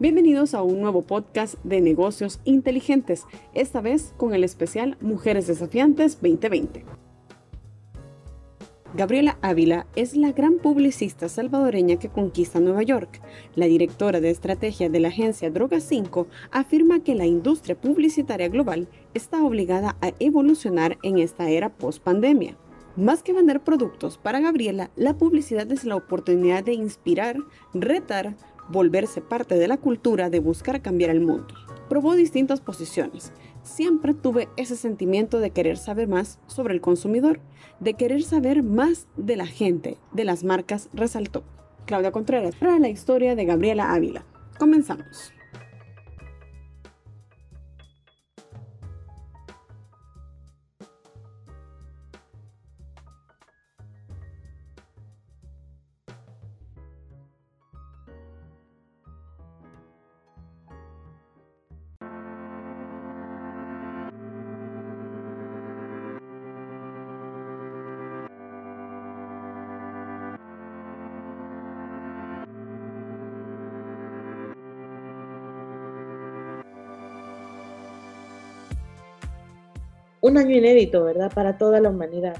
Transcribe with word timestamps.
Bienvenidos 0.00 0.54
a 0.54 0.62
un 0.62 0.80
nuevo 0.80 1.02
podcast 1.02 1.56
de 1.62 1.82
negocios 1.82 2.40
inteligentes, 2.44 3.26
esta 3.52 3.82
vez 3.82 4.14
con 4.16 4.32
el 4.32 4.44
especial 4.44 4.96
Mujeres 5.02 5.46
Desafiantes 5.46 6.14
2020. 6.22 6.86
Gabriela 8.94 9.36
Ávila 9.42 9.86
es 9.96 10.16
la 10.16 10.32
gran 10.32 10.56
publicista 10.56 11.28
salvadoreña 11.28 11.98
que 11.98 12.08
conquista 12.08 12.60
Nueva 12.60 12.82
York. 12.82 13.20
La 13.56 13.66
directora 13.66 14.22
de 14.22 14.30
estrategia 14.30 14.88
de 14.88 15.00
la 15.00 15.08
agencia 15.08 15.50
Droga 15.50 15.80
5 15.80 16.28
afirma 16.50 17.04
que 17.04 17.14
la 17.14 17.26
industria 17.26 17.78
publicitaria 17.78 18.48
global 18.48 18.88
está 19.12 19.44
obligada 19.44 19.98
a 20.00 20.14
evolucionar 20.18 20.96
en 21.02 21.18
esta 21.18 21.50
era 21.50 21.68
post-pandemia. 21.68 22.56
Más 22.96 23.22
que 23.22 23.32
vender 23.32 23.60
productos, 23.60 24.18
para 24.18 24.40
Gabriela, 24.40 24.90
la 24.96 25.16
publicidad 25.16 25.70
es 25.70 25.84
la 25.84 25.94
oportunidad 25.94 26.64
de 26.64 26.72
inspirar, 26.72 27.36
retar, 27.72 28.34
volverse 28.70 29.20
parte 29.20 29.56
de 29.56 29.68
la 29.68 29.76
cultura 29.76 30.30
de 30.30 30.40
buscar 30.40 30.82
cambiar 30.82 31.10
el 31.10 31.20
mundo. 31.20 31.54
Probó 31.88 32.14
distintas 32.14 32.60
posiciones. 32.60 33.32
Siempre 33.62 34.14
tuve 34.14 34.48
ese 34.56 34.76
sentimiento 34.76 35.40
de 35.40 35.50
querer 35.50 35.76
saber 35.76 36.08
más 36.08 36.38
sobre 36.46 36.74
el 36.74 36.80
consumidor, 36.80 37.40
de 37.80 37.94
querer 37.94 38.22
saber 38.22 38.62
más 38.62 39.08
de 39.16 39.36
la 39.36 39.46
gente, 39.46 39.98
de 40.12 40.24
las 40.24 40.44
marcas, 40.44 40.88
resaltó. 40.92 41.42
Claudia 41.86 42.12
Contreras 42.12 42.54
para 42.54 42.78
la 42.78 42.88
historia 42.88 43.34
de 43.34 43.44
Gabriela 43.44 43.92
Ávila. 43.92 44.24
Comenzamos. 44.58 45.32
Un 80.30 80.38
año 80.38 80.56
inédito, 80.56 81.04
¿verdad? 81.04 81.32
Para 81.32 81.58
toda 81.58 81.80
la 81.80 81.90
humanidad. 81.90 82.36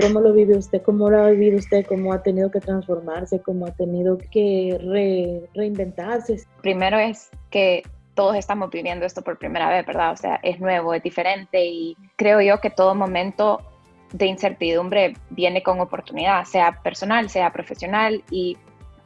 ¿cómo 0.00 0.20
lo 0.20 0.32
vive 0.32 0.56
usted? 0.56 0.82
¿Cómo 0.82 1.08
lo 1.08 1.22
ha 1.22 1.30
vivido 1.30 1.58
usted? 1.58 1.86
¿Cómo 1.86 2.12
ha 2.12 2.22
tenido 2.22 2.50
que 2.50 2.60
transformarse? 2.60 3.40
¿Cómo 3.40 3.66
ha 3.66 3.70
tenido 3.70 4.18
que 4.18 5.46
reinventarse? 5.54 6.42
Primero 6.62 6.98
es 6.98 7.30
que 7.50 7.84
todos 8.14 8.36
estamos 8.36 8.70
viviendo 8.70 9.06
esto 9.06 9.22
por 9.22 9.38
primera 9.38 9.68
vez, 9.68 9.86
¿verdad? 9.86 10.12
O 10.12 10.16
sea, 10.16 10.40
es 10.42 10.60
nuevo, 10.60 10.94
es 10.94 11.02
diferente 11.02 11.64
y 11.64 11.96
creo 12.16 12.40
yo 12.40 12.60
que 12.60 12.70
todo 12.70 12.94
momento 12.94 13.60
de 14.12 14.26
incertidumbre 14.26 15.14
viene 15.30 15.62
con 15.62 15.80
oportunidad, 15.80 16.44
sea 16.44 16.80
personal, 16.82 17.28
sea 17.30 17.52
profesional 17.52 18.22
y 18.30 18.56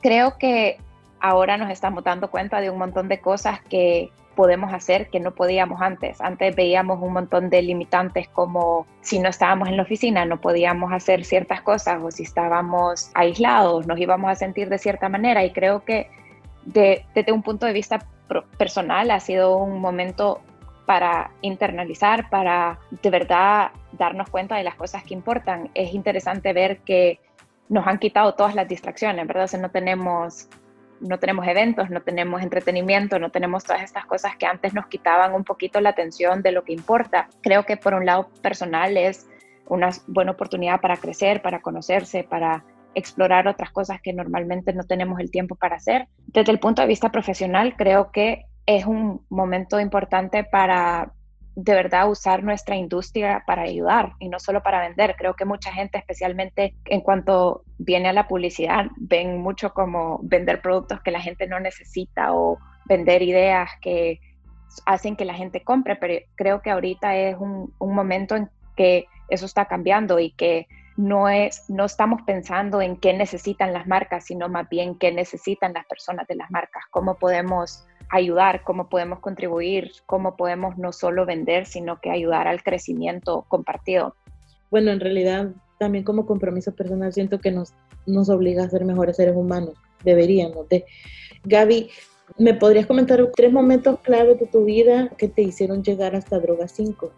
creo 0.03 0.37
que 0.39 0.79
ahora 1.21 1.57
nos 1.57 1.71
estamos 1.71 2.05
dando 2.05 2.31
cuenta 2.31 2.61
de 2.61 2.71
un 2.71 2.79
montón 2.79 3.09
de 3.09 3.21
cosas 3.21 3.61
que 3.63 4.11
podemos 4.39 4.73
hacer 4.73 5.11
que 5.11 5.19
no 5.19 5.33
podíamos 5.33 5.83
antes. 5.83 6.21
Antes 6.21 6.55
veíamos 6.55 7.03
un 7.03 7.13
montón 7.13 7.51
de 7.51 7.61
limitantes 7.61 8.29
como 8.29 8.87
si 9.01 9.19
no 9.19 9.31
estábamos 9.31 9.69
en 9.69 9.77
la 9.77 9.83
oficina 9.83 10.25
no 10.27 10.41
podíamos 10.41 10.93
hacer 10.93 11.25
ciertas 11.25 11.61
cosas 11.61 12.01
o 12.01 12.13
si 12.13 12.23
estábamos 12.23 13.11
aislados 13.15 13.89
nos 13.89 13.99
íbamos 13.99 14.31
a 14.31 14.37
sentir 14.37 14.69
de 14.69 14.79
cierta 14.79 15.09
manera 15.09 15.45
y 15.45 15.51
creo 15.51 15.85
que 15.85 16.09
desde 16.65 17.33
un 17.33 17.43
punto 17.43 17.67
de 17.67 17.73
vista 17.73 17.99
personal 18.57 19.11
ha 19.11 19.19
sido 19.19 19.57
un 19.57 19.81
momento 19.81 20.41
para 20.87 21.33
internalizar, 21.41 22.31
para 22.31 22.79
de 22.91 23.11
verdad 23.11 23.73
darnos 23.91 24.31
cuenta 24.31 24.55
de 24.55 24.63
las 24.63 24.77
cosas 24.77 25.03
que 25.03 25.15
importan. 25.15 25.69
Es 25.75 25.95
interesante 25.95 26.53
ver 26.53 26.79
que 26.83 27.19
nos 27.69 27.89
han 27.89 27.99
quitado 27.99 28.35
todas 28.35 28.55
las 28.55 28.69
distracciones, 28.69 29.27
¿verdad? 29.27 29.47
O 29.47 29.49
sea, 29.49 29.59
no 29.59 29.71
tenemos 29.71 30.49
no 31.01 31.19
tenemos 31.19 31.47
eventos, 31.47 31.91
no 31.91 32.03
tenemos 32.03 32.43
entretenimiento, 32.43 33.19
no 33.19 33.31
tenemos 33.31 33.65
todas 33.65 33.83
estas 33.83 34.07
cosas 34.07 34.37
que 34.37 34.47
antes 34.47 34.75
nos 34.75 34.87
quitaban 34.87 35.35
un 35.35 35.45
poquito 35.45 35.81
la 35.81 35.91
atención 35.91 36.43
de 36.43 36.53
lo 36.53 36.65
que 36.65 36.73
importa. 36.73 37.29
Creo 37.43 37.65
que 37.65 37.77
por 37.77 37.95
un 37.95 38.07
lado 38.07 38.29
personal 38.43 38.97
es 38.97 39.29
una 39.67 39.91
buena 40.07 40.33
oportunidad 40.33 40.81
para 40.81 40.97
crecer, 40.97 41.43
para 41.43 41.61
conocerse, 41.61 42.25
para 42.25 42.65
explorar 42.95 43.47
otras 43.47 43.71
cosas 43.71 44.01
que 44.03 44.13
normalmente 44.13 44.73
no 44.73 44.85
tenemos 44.85 45.21
el 45.21 45.31
tiempo 45.31 45.55
para 45.55 45.77
hacer. 45.77 46.09
Desde 46.27 46.53
el 46.53 46.59
punto 46.59 46.83
de 46.83 46.89
vista 46.89 47.11
profesional, 47.11 47.77
creo 47.77 48.11
que 48.11 48.47
es 48.67 48.87
un 48.87 49.25
momento 49.29 49.79
importante 49.81 50.45
para 50.45 51.13
de 51.61 51.75
verdad 51.75 52.09
usar 52.09 52.45
nuestra 52.45 52.77
industria 52.77 53.43
para 53.45 53.63
ayudar 53.63 54.13
y 54.21 54.29
no 54.29 54.39
solo 54.39 54.63
para 54.63 54.81
vender. 54.81 55.17
Creo 55.19 55.35
que 55.35 55.45
mucha 55.45 55.73
gente, 55.73 55.99
especialmente 55.99 56.77
en 56.85 57.01
cuanto 57.01 57.65
viene 57.79 58.09
a 58.09 58.13
la 58.13 58.29
publicidad, 58.29 58.87
ven 58.97 59.41
mucho 59.41 59.75
como 59.75 60.21
vender 60.23 60.63
productos 60.63 61.01
que 61.01 61.11
la 61.11 61.21
gente 61.21 61.49
no 61.49 61.59
necesita 61.59 62.33
o 62.33 62.59
vender 62.85 63.23
ideas 63.23 63.71
que 63.83 64.21
hacen 64.87 65.17
que 65.17 65.25
la 65.25 65.35
gente 65.35 65.65
compre, 65.65 65.97
pero 65.97 66.15
creo 66.37 66.63
que 66.63 66.71
ahorita 66.71 67.17
es 67.17 67.37
un, 67.37 67.75
un 67.81 67.93
momento 67.93 68.37
en 68.37 68.49
que 68.77 69.07
eso 69.29 69.45
está 69.45 69.65
cambiando 69.65 70.21
y 70.21 70.31
que 70.31 70.69
no 70.97 71.29
es 71.29 71.69
no 71.69 71.87
estamos 71.87 72.23
pensando 72.23 72.81
en 72.81 72.99
qué 72.99 73.15
necesitan 73.15 73.73
las 73.73 73.89
marcas, 73.89 74.27
sino 74.27 74.49
más 74.49 74.69
bien 74.69 74.97
qué 74.97 75.11
necesitan 75.11 75.73
las 75.73 75.87
personas 75.87 76.29
de 76.29 76.37
las 76.37 76.53
marcas, 76.53 76.85
cómo 76.93 77.17
podemos 77.17 77.85
ayudar, 78.11 78.63
cómo 78.65 78.89
podemos 78.89 79.21
contribuir, 79.21 79.93
cómo 80.07 80.37
podemos 80.37 80.79
no 80.79 80.93
solo 80.93 81.27
vender, 81.27 81.67
sino 81.67 82.01
que 82.01 82.11
ayudar 82.11 82.49
al 82.49 82.63
crecimiento 82.63 83.45
compartido. 83.49 84.15
Bueno, 84.71 84.91
en 84.91 85.01
realidad 85.01 85.51
también 85.79 86.05
como 86.05 86.27
compromiso 86.27 86.75
personal 86.75 87.13
siento 87.13 87.39
que 87.39 87.51
nos, 87.51 87.73
nos 88.07 88.29
obliga 88.29 88.65
a 88.65 88.69
ser 88.69 88.85
mejores 88.85 89.17
seres 89.17 89.37
humanos, 89.37 89.75
deberíamos 90.05 90.69
de. 90.69 90.85
Gaby, 91.45 91.91
¿me 92.37 92.55
podrías 92.55 92.87
comentar 92.87 93.21
tres 93.35 93.53
momentos 93.53 94.01
claves 94.01 94.41
de 94.41 94.47
tu 94.47 94.65
vida 94.65 95.09
que 95.17 95.29
te 95.29 95.43
hicieron 95.43 95.83
llegar 95.83 96.17
hasta 96.17 96.39
Droga 96.39 96.69
5? 96.69 97.13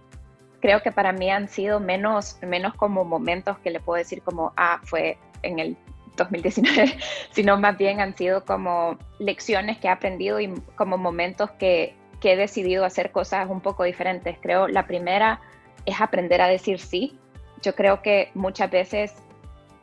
Creo 0.61 0.83
que 0.83 0.93
para 0.93 1.13
mí 1.13 1.31
han 1.31 1.49
sido 1.49 1.81
menos, 1.81 2.37
menos 2.43 2.75
como 2.75 3.05
momentos 3.05 3.59
que 3.61 3.71
le 3.71 3.81
puedo 3.81 3.97
decir 3.97 4.23
como, 4.23 4.53
ah, 4.57 4.79
fue 4.85 5.17
en 5.43 5.59
el 5.59 5.77
2019, 6.25 6.97
sino 7.33 7.59
más 7.59 7.77
bien 7.77 8.01
han 8.01 8.17
sido 8.17 8.45
como 8.45 8.99
lecciones 9.19 9.79
que 9.79 9.89
he 9.89 9.91
aprendido 9.91 10.41
y 10.41 10.53
como 10.77 10.99
momentos 10.99 11.51
que, 11.53 11.95
que 12.21 12.33
he 12.33 12.37
decidido 12.37 12.85
hacer 12.85 13.11
cosas 13.11 13.49
un 13.49 13.61
poco 13.61 13.85
diferentes. 13.85 14.37
Creo 14.41 14.69
la 14.69 14.87
primera 14.87 15.41
es 15.87 16.01
aprender 16.01 16.41
a 16.41 16.49
decir 16.49 16.79
sí. 16.79 17.19
Yo 17.63 17.75
creo 17.75 18.03
que 18.03 18.31
muchas 18.35 18.71
veces 18.71 19.15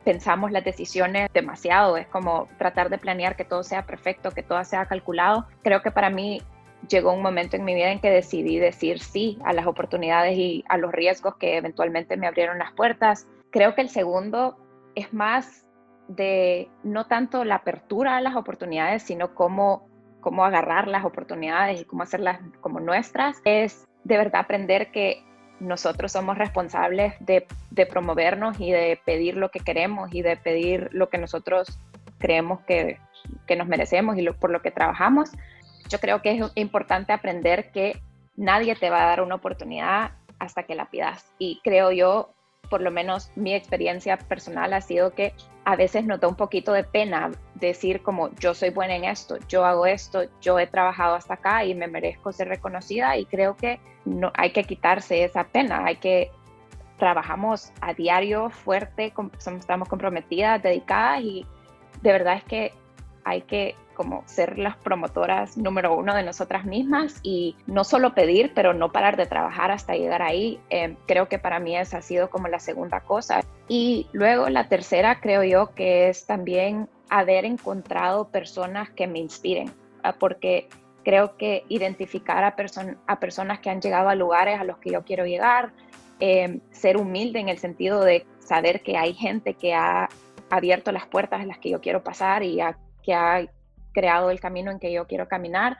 pensamos 0.04 0.50
las 0.52 0.64
decisiones 0.64 1.28
demasiado, 1.32 1.96
es 1.96 2.06
como 2.06 2.48
tratar 2.56 2.88
de 2.88 2.98
planear 2.98 3.36
que 3.36 3.44
todo 3.44 3.62
sea 3.62 3.84
perfecto, 3.84 4.30
que 4.30 4.42
todo 4.42 4.64
sea 4.64 4.86
calculado. 4.86 5.46
Creo 5.62 5.82
que 5.82 5.90
para 5.90 6.10
mí 6.10 6.40
llegó 6.88 7.12
un 7.12 7.22
momento 7.22 7.56
en 7.56 7.64
mi 7.64 7.74
vida 7.74 7.90
en 7.90 8.00
que 8.00 8.10
decidí 8.10 8.58
decir 8.58 9.00
sí 9.00 9.38
a 9.44 9.52
las 9.52 9.66
oportunidades 9.66 10.36
y 10.36 10.64
a 10.68 10.78
los 10.78 10.92
riesgos 10.92 11.36
que 11.36 11.56
eventualmente 11.56 12.16
me 12.16 12.26
abrieron 12.26 12.58
las 12.58 12.72
puertas. 12.72 13.26
Creo 13.50 13.74
que 13.74 13.82
el 13.82 13.90
segundo 13.90 14.56
es 14.94 15.12
más 15.12 15.66
de 16.08 16.68
no 16.82 17.06
tanto 17.06 17.44
la 17.44 17.56
apertura 17.56 18.16
a 18.16 18.20
las 18.20 18.34
oportunidades, 18.34 19.02
sino 19.02 19.34
cómo, 19.34 19.88
cómo 20.20 20.44
agarrar 20.44 20.88
las 20.88 21.04
oportunidades 21.04 21.80
y 21.80 21.84
cómo 21.84 22.02
hacerlas 22.02 22.40
como 22.60 22.80
nuestras, 22.80 23.40
es 23.44 23.86
de 24.04 24.16
verdad 24.16 24.40
aprender 24.40 24.90
que 24.90 25.22
nosotros 25.60 26.12
somos 26.12 26.38
responsables 26.38 27.14
de, 27.20 27.46
promovernos 27.86 28.58
y 28.60 28.70
de 28.70 29.00
pedir 29.04 29.36
lo 29.36 29.50
que 29.50 29.60
queremos 29.60 30.12
y 30.12 30.22
de 30.22 30.36
pedir 30.36 30.88
lo 30.92 31.08
que 31.08 31.18
nosotros 31.18 31.78
creemos 32.18 32.60
que, 32.60 32.98
nos 33.56 33.66
merecemos 33.66 34.16
y 34.16 34.28
por 34.30 34.50
lo 34.50 34.62
que 34.62 34.70
trabajamos. 34.70 35.30
Yo 35.88 35.98
creo 35.98 36.22
que 36.22 36.32
es 36.32 36.52
importante 36.54 37.12
aprender 37.12 37.70
que 37.72 38.00
nadie 38.36 38.76
te 38.76 38.90
va 38.90 39.02
a 39.02 39.06
dar 39.06 39.22
una 39.22 39.34
oportunidad 39.34 40.12
hasta 40.38 40.62
que 40.62 40.74
la 40.74 40.90
pidas. 40.90 41.32
Y 41.38 41.60
creo 41.64 41.90
yo 41.90 42.34
por 42.68 42.80
lo 42.82 42.90
menos 42.90 43.30
mi 43.34 43.54
experiencia 43.54 44.16
personal 44.16 44.72
ha 44.72 44.80
sido 44.80 45.12
que 45.12 45.34
a 45.64 45.76
veces 45.76 46.04
nos 46.04 46.20
da 46.20 46.28
un 46.28 46.34
poquito 46.34 46.72
de 46.72 46.84
pena 46.84 47.30
decir 47.54 48.02
como 48.02 48.34
yo 48.36 48.54
soy 48.54 48.70
buena 48.70 48.96
en 48.96 49.04
esto, 49.04 49.36
yo 49.48 49.64
hago 49.64 49.86
esto, 49.86 50.24
yo 50.40 50.58
he 50.58 50.66
trabajado 50.66 51.14
hasta 51.14 51.34
acá 51.34 51.64
y 51.64 51.74
me 51.74 51.86
merezco 51.88 52.32
ser 52.32 52.48
reconocida 52.48 53.16
y 53.16 53.26
creo 53.26 53.56
que 53.56 53.80
no 54.04 54.32
hay 54.34 54.52
que 54.52 54.64
quitarse 54.64 55.24
esa 55.24 55.44
pena, 55.44 55.84
hay 55.84 55.96
que 55.96 56.30
trabajamos 56.98 57.72
a 57.80 57.94
diario 57.94 58.50
fuerte, 58.50 59.12
estamos 59.58 59.88
comprometidas, 59.88 60.62
dedicadas 60.62 61.20
y 61.22 61.46
de 62.02 62.12
verdad 62.12 62.36
es 62.36 62.44
que 62.44 62.72
hay 63.24 63.42
que 63.42 63.74
como 63.98 64.22
ser 64.26 64.58
las 64.58 64.76
promotoras 64.78 65.58
número 65.58 65.94
uno 65.94 66.14
de 66.14 66.22
nosotras 66.22 66.64
mismas 66.64 67.20
y 67.22 67.56
no 67.66 67.84
solo 67.84 68.14
pedir, 68.14 68.52
pero 68.54 68.72
no 68.72 68.90
parar 68.92 69.18
de 69.18 69.26
trabajar 69.26 69.70
hasta 69.70 69.92
llegar 69.92 70.22
ahí. 70.22 70.58
Eh, 70.70 70.96
creo 71.06 71.28
que 71.28 71.38
para 71.38 71.60
mí 71.60 71.76
esa 71.76 71.98
ha 71.98 72.02
sido 72.02 72.30
como 72.30 72.48
la 72.48 72.60
segunda 72.60 73.00
cosa. 73.00 73.42
Y 73.68 74.06
luego 74.12 74.48
la 74.48 74.68
tercera 74.68 75.20
creo 75.20 75.44
yo 75.44 75.74
que 75.74 76.08
es 76.08 76.24
también 76.24 76.88
haber 77.10 77.44
encontrado 77.44 78.28
personas 78.28 78.88
que 78.88 79.06
me 79.06 79.18
inspiren, 79.18 79.70
ah, 80.02 80.14
porque 80.18 80.68
Creo 81.08 81.38
que 81.38 81.64
identificar 81.70 82.44
a, 82.44 82.54
a 83.06 83.18
personas 83.18 83.60
que 83.60 83.70
han 83.70 83.80
llegado 83.80 84.10
a 84.10 84.14
lugares 84.14 84.60
a 84.60 84.64
los 84.64 84.76
que 84.76 84.90
yo 84.90 85.04
quiero 85.06 85.24
llegar, 85.24 85.72
eh, 86.20 86.60
ser 86.70 86.98
humilde 86.98 87.38
en 87.38 87.48
el 87.48 87.56
sentido 87.56 88.04
de 88.04 88.26
saber 88.40 88.82
que 88.82 88.98
hay 88.98 89.14
gente 89.14 89.54
que 89.54 89.72
ha 89.72 90.10
abierto 90.50 90.92
las 90.92 91.06
puertas 91.06 91.40
en 91.40 91.48
las 91.48 91.58
que 91.60 91.70
yo 91.70 91.80
quiero 91.80 92.02
pasar 92.02 92.42
y 92.42 92.60
que 93.02 93.14
ha 93.14 93.46
creado 93.92 94.30
el 94.30 94.40
camino 94.40 94.70
en 94.70 94.78
que 94.78 94.92
yo 94.92 95.06
quiero 95.06 95.28
caminar 95.28 95.76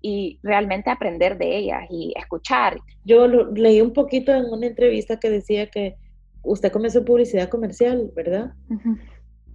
y 0.00 0.38
realmente 0.42 0.90
aprender 0.90 1.38
de 1.38 1.56
ellas 1.56 1.86
y 1.90 2.12
escuchar. 2.16 2.78
Yo 3.04 3.26
leí 3.26 3.80
un 3.80 3.92
poquito 3.92 4.32
en 4.32 4.44
una 4.46 4.66
entrevista 4.66 5.18
que 5.18 5.30
decía 5.30 5.68
que 5.68 5.96
usted 6.42 6.70
comenzó 6.70 7.04
publicidad 7.04 7.48
comercial, 7.48 8.10
¿verdad? 8.14 8.52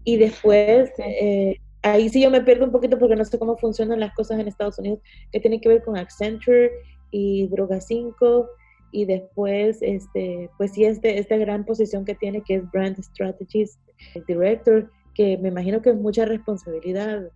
Y 0.04 0.18
después, 0.18 0.92
eh, 1.00 1.58
ahí 1.82 2.10
sí 2.10 2.22
yo 2.22 2.30
me 2.30 2.42
pierdo 2.42 2.66
un 2.66 2.72
poquito 2.72 3.00
porque 3.00 3.16
no 3.16 3.24
sé 3.24 3.40
cómo 3.40 3.58
funcionan 3.58 4.00
las 4.00 4.14
cosas 4.14 4.40
en 4.40 4.48
Estados 4.48 4.80
Unidos, 4.80 5.00
que 5.32 5.40
tiene 5.40 5.62
que 5.62 5.70
ver 5.70 5.84
con 5.84 5.98
Accenture 5.98 6.72
y 7.12 7.48
Droga 7.48 7.80
5 7.80 8.50
y 8.92 9.06
después, 9.06 9.80
este, 9.82 10.50
pues 10.58 10.74
sí, 10.74 10.86
este, 10.86 11.18
esta 11.18 11.36
gran 11.38 11.66
posición 11.66 12.06
que 12.06 12.16
tiene 12.16 12.44
que 12.44 12.56
es 12.56 12.72
Brand 12.72 13.00
Strategist 13.02 13.80
Director, 14.28 14.92
que 15.16 15.38
me 15.40 15.50
imagino 15.50 15.82
que 15.82 15.90
es 15.90 15.96
mucha 15.96 16.26
responsabilidad. 16.26 17.32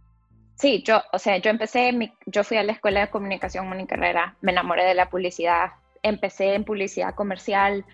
Sí, 0.57 0.81
yo, 0.83 1.03
o 1.13 1.19
sea, 1.19 1.37
yo 1.37 1.51
empecé, 1.51 2.11
yo 2.25 2.43
fui 2.43 2.57
a 2.57 2.63
la 2.63 2.71
escuela 2.71 3.01
de 3.01 3.09
comunicación, 3.11 3.69
mi 3.77 3.85
carrera, 3.85 4.35
me 4.41 4.51
enamoré 4.51 4.85
de 4.85 4.95
la 4.95 5.07
publicidad, 5.07 5.73
empecé 6.01 6.55
en 6.55 6.63
publicidad 6.63 7.13
comercial, 7.13 7.85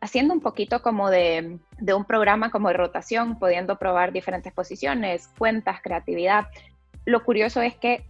haciendo 0.00 0.32
un 0.32 0.40
poquito 0.40 0.80
como 0.80 1.10
de, 1.10 1.58
de 1.78 1.92
un 1.92 2.06
programa 2.06 2.50
como 2.50 2.68
de 2.68 2.78
rotación, 2.78 3.38
pudiendo 3.38 3.78
probar 3.78 4.12
diferentes 4.12 4.54
posiciones, 4.54 5.28
cuentas, 5.36 5.82
creatividad. 5.82 6.46
Lo 7.04 7.24
curioso 7.24 7.60
es 7.60 7.74
que 7.76 8.06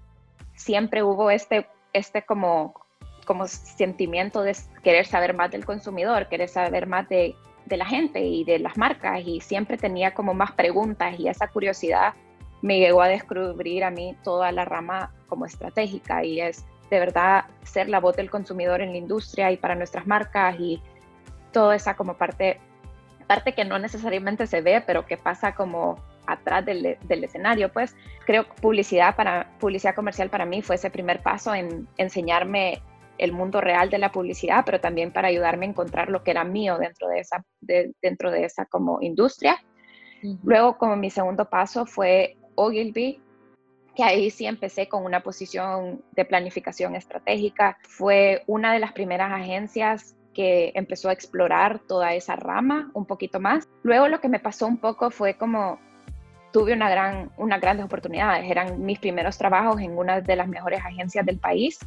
siempre 0.55 1.03
hubo 1.03 1.31
este, 1.31 1.67
este 1.93 2.23
como 2.23 2.87
como 3.25 3.47
sentimiento 3.47 4.43
de 4.43 4.57
querer 4.83 5.05
saber 5.05 5.35
más 5.35 5.51
del 5.51 5.67
consumidor, 5.67 6.29
querer 6.29 6.49
saber 6.49 6.87
más 6.87 7.07
de, 7.11 7.35
de 7.67 7.77
la 7.77 7.85
gente 7.85 8.23
y 8.23 8.43
de 8.45 8.59
las 8.59 8.79
marcas 8.79 9.21
y 9.23 9.41
siempre 9.41 9.77
tenía 9.77 10.15
como 10.15 10.33
más 10.33 10.53
preguntas 10.53 11.21
y 11.21 11.29
esa 11.29 11.47
curiosidad 11.49 12.15
me 12.63 12.79
llegó 12.79 13.03
a 13.03 13.09
descubrir 13.09 13.85
a 13.85 13.91
mí 13.91 14.17
toda 14.23 14.53
la 14.53 14.65
rama 14.65 15.13
como 15.29 15.47
estratégica 15.47 16.25
y 16.25 16.41
es 16.41 16.65
de 16.91 16.99
verdad 16.99 17.45
ser 17.63 17.89
la 17.89 18.01
voz 18.01 18.17
del 18.17 18.31
consumidor 18.31 18.81
en 18.81 18.93
la 18.93 18.97
industria 18.97 19.53
y 19.53 19.57
para 19.57 19.75
nuestras 19.75 20.07
marcas 20.07 20.57
y 20.59 20.83
toda 21.53 21.77
esa 21.77 21.95
como 21.95 22.15
parte, 22.15 22.59
parte 23.27 23.55
que 23.55 23.65
no 23.65 23.79
necesariamente 23.79 24.47
se 24.47 24.61
ve, 24.61 24.83
pero 24.87 25.07
que 25.07 25.17
pasa 25.17 25.55
como 25.55 25.97
atrás 26.27 26.65
del, 26.65 26.99
del, 27.03 27.25
escenario, 27.25 27.73
pues 27.73 27.97
creo 28.27 28.45
que 28.45 28.61
publicidad 28.61 29.17
para 29.17 29.51
publicidad 29.59 29.95
comercial 29.95 30.29
para 30.29 30.45
mí 30.45 30.61
fue 30.61 30.77
ese 30.77 30.91
primer 30.91 31.23
paso 31.23 31.55
en 31.55 31.89
enseñarme 31.97 32.83
el 33.17 33.33
mundo 33.33 33.61
real 33.61 33.91
de 33.91 33.99
la 33.99 34.13
publicidad, 34.13 34.63
pero 34.65 34.81
también 34.81 35.13
para 35.13 35.29
ayudarme 35.29 35.67
a 35.67 35.71
encontrar 35.71 36.09
lo 36.09 36.23
que 36.23 36.31
era 36.31 36.45
mío 36.45 36.79
dentro 36.79 37.09
de 37.09 37.21
esa, 37.21 37.45
dentro 37.61 38.31
de 38.31 38.45
esa 38.45 38.67
como 38.67 39.01
industria. 39.03 39.57
Luego, 40.43 40.79
como 40.79 40.97
mi 40.97 41.11
segundo 41.11 41.49
paso 41.49 41.87
fue 41.87 42.37
Ogilvy, 42.59 43.21
que 43.95 44.03
ahí 44.03 44.31
sí 44.31 44.47
empecé 44.47 44.89
con 44.89 45.05
una 45.05 45.23
posición 45.23 46.03
de 46.13 46.25
planificación 46.25 46.95
estratégica. 46.95 47.79
Fue 47.83 48.43
una 48.47 48.73
de 48.73 48.79
las 48.79 48.93
primeras 48.93 49.33
agencias 49.33 50.17
que 50.35 50.73
empezó 50.75 51.09
a 51.09 51.13
explorar 51.13 51.81
toda 51.81 52.15
esa 52.15 52.37
rama 52.37 52.91
un 52.95 53.07
poquito 53.07 53.41
más. 53.41 53.69
Luego 53.83 54.09
lo 54.09 54.21
que 54.21 54.29
me 54.29 54.39
pasó 54.39 54.67
un 54.67 54.79
poco 54.79 55.11
fue 55.11 55.35
como 55.35 55.81
tuve 56.53 56.73
una 56.73 56.89
gran, 56.89 57.31
unas 57.37 57.61
grandes 57.61 57.87
oportunidades. 57.87 58.51
Eran 58.51 58.85
mis 58.85 58.99
primeros 58.99 59.37
trabajos 59.37 59.81
en 59.81 59.97
una 59.97 60.21
de 60.21 60.37
las 60.37 60.49
mejores 60.49 60.81
agencias 60.85 61.27
del 61.27 61.39
país 61.39 61.79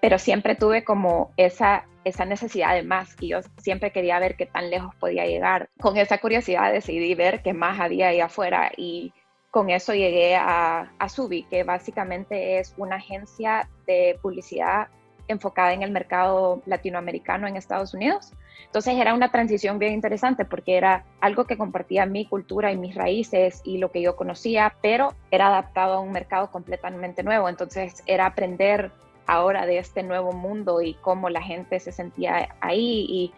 pero 0.00 0.18
siempre 0.18 0.54
tuve 0.54 0.84
como 0.84 1.32
esa, 1.36 1.86
esa 2.04 2.24
necesidad 2.24 2.74
de 2.74 2.82
más 2.82 3.16
y 3.20 3.28
yo 3.28 3.40
siempre 3.58 3.90
quería 3.90 4.18
ver 4.18 4.36
qué 4.36 4.46
tan 4.46 4.70
lejos 4.70 4.94
podía 4.96 5.26
llegar. 5.26 5.68
Con 5.80 5.96
esa 5.96 6.18
curiosidad 6.18 6.72
decidí 6.72 7.14
ver 7.14 7.42
qué 7.42 7.52
más 7.52 7.80
había 7.80 8.08
ahí 8.08 8.20
afuera 8.20 8.70
y 8.76 9.12
con 9.50 9.70
eso 9.70 9.94
llegué 9.94 10.36
a, 10.36 10.92
a 10.98 11.08
Subi, 11.08 11.44
que 11.44 11.64
básicamente 11.64 12.58
es 12.58 12.74
una 12.76 12.96
agencia 12.96 13.68
de 13.86 14.18
publicidad 14.20 14.88
enfocada 15.28 15.72
en 15.72 15.82
el 15.82 15.90
mercado 15.90 16.62
latinoamericano 16.66 17.46
en 17.46 17.56
Estados 17.56 17.94
Unidos. 17.94 18.32
Entonces 18.64 18.96
era 18.96 19.14
una 19.14 19.30
transición 19.30 19.78
bien 19.78 19.94
interesante 19.94 20.44
porque 20.44 20.76
era 20.76 21.04
algo 21.20 21.44
que 21.44 21.56
compartía 21.56 22.06
mi 22.06 22.26
cultura 22.26 22.72
y 22.72 22.76
mis 22.76 22.94
raíces 22.94 23.62
y 23.64 23.78
lo 23.78 23.90
que 23.90 24.02
yo 24.02 24.16
conocía, 24.16 24.74
pero 24.82 25.14
era 25.30 25.48
adaptado 25.48 25.94
a 25.94 26.00
un 26.00 26.12
mercado 26.12 26.50
completamente 26.50 27.22
nuevo. 27.22 27.48
Entonces 27.48 28.02
era 28.06 28.26
aprender 28.26 28.90
ahora 29.26 29.66
de 29.66 29.78
este 29.78 30.02
nuevo 30.02 30.32
mundo 30.32 30.82
y 30.82 30.94
cómo 30.94 31.28
la 31.30 31.42
gente 31.42 31.78
se 31.80 31.92
sentía 31.92 32.56
ahí 32.60 33.06
y 33.08 33.32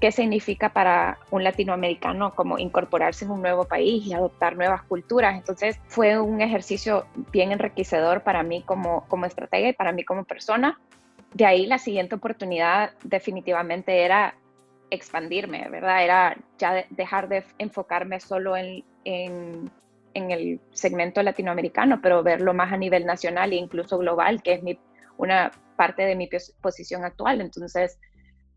qué 0.00 0.12
significa 0.12 0.72
para 0.72 1.18
un 1.30 1.44
latinoamericano 1.44 2.34
como 2.34 2.58
incorporarse 2.58 3.24
en 3.24 3.30
un 3.30 3.42
nuevo 3.42 3.64
país 3.64 4.06
y 4.06 4.14
adoptar 4.14 4.56
nuevas 4.56 4.82
culturas. 4.82 5.36
Entonces 5.36 5.78
fue 5.86 6.20
un 6.20 6.40
ejercicio 6.40 7.06
bien 7.32 7.52
enriquecedor 7.52 8.22
para 8.22 8.42
mí 8.42 8.62
como, 8.62 9.06
como 9.08 9.26
estratega 9.26 9.68
y 9.68 9.72
para 9.72 9.92
mí 9.92 10.04
como 10.04 10.24
persona. 10.24 10.78
De 11.34 11.44
ahí 11.44 11.66
la 11.66 11.78
siguiente 11.78 12.14
oportunidad 12.14 12.92
definitivamente 13.04 14.04
era 14.04 14.34
expandirme, 14.90 15.68
¿verdad? 15.68 16.04
Era 16.04 16.36
ya 16.58 16.84
dejar 16.90 17.28
de 17.28 17.44
enfocarme 17.58 18.20
solo 18.20 18.56
en, 18.56 18.84
en, 19.04 19.70
en 20.14 20.30
el 20.30 20.60
segmento 20.72 21.22
latinoamericano, 21.22 22.00
pero 22.00 22.22
verlo 22.22 22.54
más 22.54 22.72
a 22.72 22.76
nivel 22.76 23.04
nacional 23.04 23.52
e 23.52 23.56
incluso 23.56 23.98
global, 23.98 24.42
que 24.42 24.54
es 24.54 24.62
mi 24.62 24.78
una 25.18 25.50
parte 25.76 26.02
de 26.02 26.16
mi 26.16 26.30
posición 26.62 27.04
actual. 27.04 27.40
Entonces, 27.40 27.98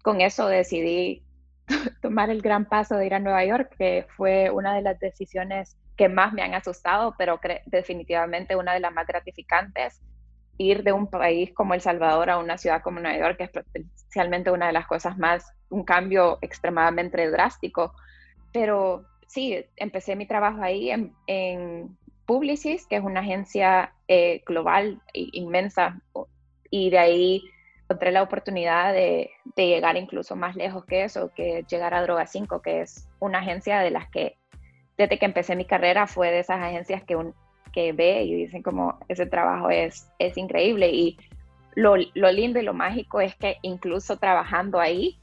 con 0.02 0.22
eso 0.22 0.48
decidí 0.48 1.24
tomar 2.02 2.30
el 2.30 2.42
gran 2.42 2.66
paso 2.66 2.96
de 2.96 3.06
ir 3.06 3.14
a 3.14 3.20
Nueva 3.20 3.46
York, 3.46 3.76
que 3.78 4.06
fue 4.16 4.50
una 4.50 4.76
de 4.76 4.82
las 4.82 5.00
decisiones 5.00 5.78
que 5.98 6.10
más 6.10 6.34
me 6.34 6.42
han 6.42 6.54
asustado, 6.54 7.16
pero 7.18 7.40
definitivamente 7.66 8.56
una 8.56 8.74
de 8.74 8.80
las 8.80 8.94
más 8.94 9.08
gratificantes. 9.08 10.02
Ir 10.58 10.84
de 10.84 10.94
un 10.94 11.08
país 11.08 11.54
como 11.54 11.74
El 11.74 11.82
Salvador 11.82 12.30
a 12.30 12.38
una 12.38 12.58
ciudad 12.58 12.82
como 12.82 13.00
Nueva 13.00 13.18
York 13.18 13.38
es 13.40 13.50
potencialmente 13.50 14.52
una 14.52 14.68
de 14.68 14.74
las 14.74 14.88
cosas 14.88 15.18
más, 15.18 15.46
un 15.70 15.84
cambio 15.84 16.38
extremadamente 16.42 17.30
drástico. 17.30 17.94
Pero 18.54 19.06
sí, 19.28 19.66
empecé 19.76 20.16
mi 20.16 20.28
trabajo 20.28 20.62
ahí 20.62 20.92
en, 20.92 21.14
en 21.28 21.98
Publicis, 22.26 22.86
que 22.86 22.98
es 22.98 23.04
una 23.04 23.22
agencia 23.22 23.94
eh, 24.08 24.44
global 24.46 25.02
e 25.14 25.30
inmensa, 25.34 26.00
y 26.70 26.90
de 26.90 26.98
ahí 26.98 27.44
encontré 27.92 28.12
la 28.12 28.24
oportunidad 28.24 28.94
de, 28.94 29.32
llegar 29.58 29.98
incluso 29.98 30.38
más 30.38 30.56
lejos 30.56 30.86
que 30.86 31.04
eso, 31.04 31.32
que 31.36 31.66
llegar 31.70 31.94
a 31.94 32.02
Droga 32.02 32.26
5, 32.26 32.62
que 32.62 32.82
es 32.82 33.10
una 33.20 33.40
agencia 33.40 33.80
de 33.80 33.92
las 33.92 34.10
que 34.10 34.38
desde 34.98 35.20
que 35.20 35.26
empecé 35.26 35.58
mi 35.58 35.66
carrera 35.66 36.08
fue 36.08 36.32
de 36.32 36.40
esas 36.40 36.62
agencias 36.62 37.04
que, 37.04 37.18
un, 37.18 37.34
que 37.74 37.92
ve 37.92 38.24
y 38.24 38.34
dicen 38.36 38.64
como 38.64 38.98
ese 39.10 39.26
trabajo 39.26 39.70
es, 39.70 40.10
es 40.20 40.38
increíble 40.38 40.90
y 40.90 41.18
lo, 41.76 41.96
lo 42.14 42.32
lindo 42.32 42.60
y 42.60 42.64
lo 42.64 42.74
mágico 42.74 43.20
es 43.20 43.36
que 43.36 43.58
incluso 43.62 44.18
trabajando 44.18 44.80
ahí 44.80 45.20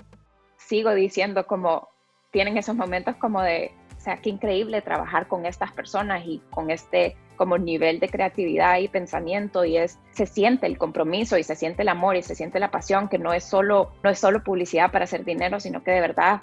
sigo 0.57 0.95
diciendo 0.95 1.47
como 1.47 1.89
tienen 2.33 2.59
esos 2.59 2.77
momentos 2.77 3.17
como 3.17 3.41
de, 3.41 3.73
o 3.99 4.01
sea, 4.01 4.17
qué 4.19 4.31
increíble 4.31 4.81
trabajar 4.81 5.27
con 5.27 5.45
estas 5.45 5.73
personas 5.73 6.25
y 6.25 6.41
con 6.51 6.71
este 6.71 7.17
como 7.37 7.59
nivel 7.59 8.01
de 8.01 8.09
creatividad 8.09 8.79
y 8.79 8.89
pensamiento 8.89 9.65
y 9.65 9.77
es 9.77 9.99
se 10.13 10.27
siente 10.27 10.67
el 10.67 10.79
compromiso 10.79 11.37
y 11.37 11.45
se 11.45 11.55
siente 11.55 11.83
el 11.83 11.89
amor 11.89 12.17
y 12.17 12.23
se 12.23 12.35
siente 12.35 12.59
la 12.59 12.71
pasión 12.71 13.09
que 13.09 13.19
no 13.19 13.33
es 13.33 13.45
solo 13.45 13.93
no 14.03 14.11
es 14.11 14.19
solo 14.19 14.43
publicidad 14.43 14.91
para 14.91 15.05
hacer 15.05 15.25
dinero 15.25 15.61
sino 15.61 15.83
que 15.85 15.93
de 15.93 16.01
verdad 16.01 16.41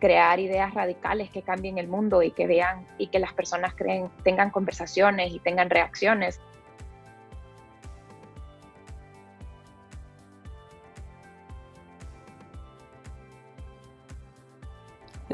crear 0.00 0.38
ideas 0.40 0.74
radicales 0.74 1.30
que 1.30 1.42
cambien 1.42 1.78
el 1.78 1.88
mundo 1.88 2.22
y 2.22 2.30
que 2.30 2.46
vean 2.46 2.86
y 2.98 3.06
que 3.06 3.18
las 3.18 3.32
personas 3.32 3.74
creen 3.74 4.10
tengan 4.22 4.50
conversaciones 4.50 5.32
y 5.32 5.38
tengan 5.38 5.70
reacciones 5.70 6.40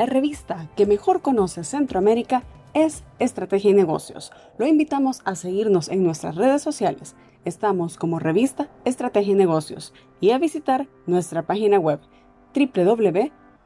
La 0.00 0.06
revista 0.06 0.66
que 0.78 0.86
mejor 0.86 1.20
conoce 1.20 1.62
Centroamérica 1.62 2.42
es 2.72 3.04
Estrategia 3.18 3.72
y 3.72 3.74
Negocios. 3.74 4.32
Lo 4.56 4.66
invitamos 4.66 5.20
a 5.26 5.34
seguirnos 5.34 5.90
en 5.90 6.02
nuestras 6.02 6.36
redes 6.36 6.62
sociales. 6.62 7.14
Estamos 7.44 7.98
como 7.98 8.18
revista 8.18 8.70
Estrategia 8.86 9.34
y 9.34 9.36
Negocios 9.36 9.92
y 10.18 10.30
a 10.30 10.38
visitar 10.38 10.88
nuestra 11.04 11.42
página 11.42 11.78
web 11.78 12.00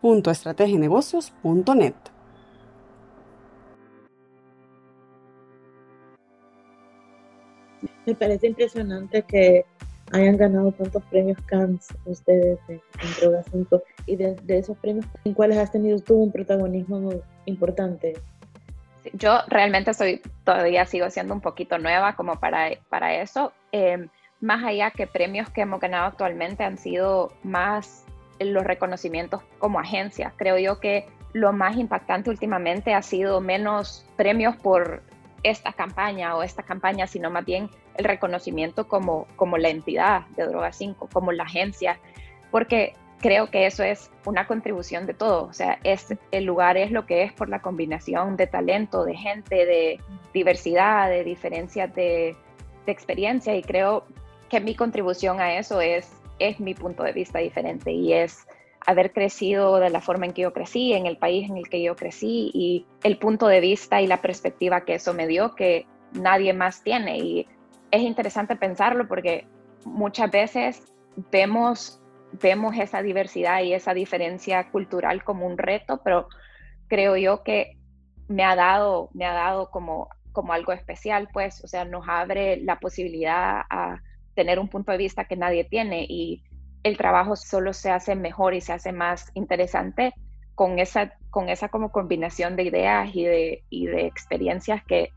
www.estrategienegocios.net. 0.02 1.94
Me 8.06 8.14
parece 8.16 8.48
impresionante 8.48 9.22
que 9.22 9.66
hayan 10.12 10.36
ganado 10.36 10.72
tantos 10.72 11.02
premios 11.04 11.38
Cannes 11.46 11.88
ustedes 12.04 12.58
en, 12.68 12.80
Droga 13.20 13.42
5 13.50 13.82
y 14.06 14.16
de, 14.16 14.34
de, 14.42 14.58
esos 14.58 14.76
premios, 14.78 15.06
¿en 15.24 15.34
cuáles 15.34 15.58
has 15.58 15.72
tenido 15.72 15.98
tú 15.98 16.14
un 16.14 16.32
protagonismo 16.32 17.10
importante? 17.46 18.14
yo 19.12 19.40
realmente 19.48 19.92
soy, 19.94 20.22
todavía 20.44 20.86
sigo 20.86 21.10
siendo 21.10 21.34
un 21.34 21.40
poquito 21.40 21.78
nueva 21.78 22.16
como 22.16 22.36
para, 22.36 22.70
para 22.88 23.14
eso. 23.20 23.52
Em, 23.72 24.08
más 24.40 24.64
allá 24.64 24.90
que 24.90 25.06
premios 25.06 25.50
que 25.50 25.62
hemos 25.62 25.80
ganado 25.80 26.06
actualmente 26.06 26.64
han 26.64 26.78
sido 26.78 27.32
más 27.42 28.04
los 28.40 28.64
reconocimientos 28.64 29.42
como 29.58 29.78
agencia. 29.78 30.32
Creo 30.36 30.58
yo 30.58 30.80
que 30.80 31.06
lo 31.32 31.52
más 31.52 31.76
impactante 31.76 32.30
últimamente 32.30 32.94
ha 32.94 33.02
sido 33.02 33.40
menos 33.40 34.06
premios 34.16 34.56
por 34.56 35.02
esta 35.42 35.72
campaña 35.72 36.36
o 36.36 36.42
esta 36.42 36.62
campaña, 36.62 37.06
sino 37.06 37.30
más 37.30 37.44
bien 37.44 37.68
el 37.96 38.04
reconocimiento 38.04 38.88
como, 38.88 39.26
como 39.36 39.58
la 39.58 39.68
entidad 39.68 40.26
de 40.36 40.46
Droga 40.46 40.72
5, 40.72 41.08
como 41.12 41.32
la 41.32 41.44
agencia, 41.44 41.98
porque 42.50 42.94
creo 43.20 43.50
que 43.50 43.66
eso 43.66 43.82
es 43.82 44.10
una 44.26 44.46
contribución 44.46 45.06
de 45.06 45.14
todo. 45.14 45.44
O 45.44 45.52
sea, 45.52 45.78
es, 45.84 46.14
el 46.30 46.44
lugar 46.44 46.76
es 46.76 46.90
lo 46.90 47.06
que 47.06 47.22
es 47.22 47.32
por 47.32 47.48
la 47.48 47.62
combinación 47.62 48.36
de 48.36 48.46
talento, 48.46 49.04
de 49.04 49.14
gente, 49.16 49.66
de 49.66 50.00
diversidad, 50.32 51.08
de 51.08 51.24
diferencias 51.24 51.94
de, 51.94 52.36
de 52.86 52.92
experiencia 52.92 53.54
y 53.56 53.62
creo 53.62 54.04
que 54.48 54.60
mi 54.60 54.74
contribución 54.74 55.40
a 55.40 55.56
eso 55.58 55.80
es, 55.80 56.12
es 56.38 56.60
mi 56.60 56.74
punto 56.74 57.02
de 57.02 57.12
vista 57.12 57.38
diferente 57.38 57.92
y 57.92 58.12
es 58.12 58.46
haber 58.86 59.12
crecido 59.12 59.78
de 59.78 59.90
la 59.90 60.00
forma 60.00 60.26
en 60.26 60.32
que 60.32 60.42
yo 60.42 60.52
crecí, 60.52 60.92
en 60.92 61.06
el 61.06 61.16
país 61.16 61.48
en 61.48 61.56
el 61.56 61.68
que 61.68 61.82
yo 61.82 61.96
crecí 61.96 62.50
y 62.52 62.86
el 63.02 63.18
punto 63.18 63.46
de 63.46 63.60
vista 63.60 64.02
y 64.02 64.06
la 64.06 64.20
perspectiva 64.20 64.84
que 64.84 64.94
eso 64.94 65.14
me 65.14 65.26
dio 65.26 65.54
que 65.54 65.86
nadie 66.12 66.52
más 66.52 66.82
tiene. 66.82 67.18
Y 67.18 67.48
es 67.94 68.02
interesante 68.02 68.56
pensarlo 68.56 69.06
porque 69.06 69.46
muchas 69.84 70.30
veces 70.30 70.82
vemos, 71.30 72.00
vemos 72.32 72.76
esa 72.76 73.02
diversidad 73.02 73.62
y 73.62 73.72
esa 73.72 73.94
diferencia 73.94 74.70
cultural 74.70 75.22
como 75.22 75.46
un 75.46 75.56
reto, 75.56 76.00
pero 76.02 76.28
creo 76.88 77.16
yo 77.16 77.42
que 77.42 77.78
me 78.26 78.42
ha 78.42 78.56
dado, 78.56 79.10
me 79.12 79.26
ha 79.26 79.32
dado 79.32 79.70
como, 79.70 80.08
como 80.32 80.52
algo 80.52 80.72
especial, 80.72 81.28
pues, 81.32 81.62
o 81.62 81.68
sea, 81.68 81.84
nos 81.84 82.04
abre 82.08 82.56
la 82.56 82.80
posibilidad 82.80 83.62
a 83.70 84.00
tener 84.34 84.58
un 84.58 84.68
punto 84.68 84.90
de 84.90 84.98
vista 84.98 85.26
que 85.26 85.36
nadie 85.36 85.62
tiene 85.64 86.04
y 86.08 86.42
el 86.82 86.96
trabajo 86.96 87.36
solo 87.36 87.72
se 87.72 87.90
hace 87.90 88.16
mejor 88.16 88.54
y 88.54 88.60
se 88.60 88.72
hace 88.72 88.92
más 88.92 89.30
interesante 89.34 90.14
con 90.56 90.80
esa, 90.80 91.14
con 91.30 91.48
esa 91.48 91.68
como 91.68 91.92
combinación 91.92 92.56
de 92.56 92.64
ideas 92.64 93.14
y 93.14 93.24
de, 93.24 93.62
y 93.70 93.86
de 93.86 94.06
experiencias 94.06 94.82
que, 94.84 95.10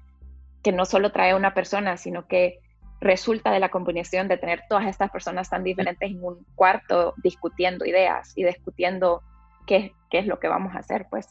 que 0.62 0.72
no 0.72 0.86
solo 0.86 1.12
trae 1.12 1.34
una 1.34 1.54
persona, 1.54 1.98
sino 1.98 2.28
que 2.28 2.60
resulta 3.00 3.52
de 3.52 3.60
la 3.60 3.70
combinación 3.70 4.28
de 4.28 4.38
tener 4.38 4.64
todas 4.70 4.88
estas 4.88 5.12
personas 5.12 5.50
tan 5.50 5.64
diferentes 5.64 6.10
en 6.10 6.24
un 6.24 6.46
cuarto 6.56 7.14
discutiendo 7.24 7.86
ideas 7.86 8.34
y 8.36 8.44
discutiendo 8.44 9.22
qué, 9.66 9.94
qué 10.10 10.20
es 10.20 10.28
lo 10.28 10.40
que 10.40 10.48
vamos 10.48 10.76
a 10.76 10.80
hacer, 10.80 11.06
pues. 11.10 11.28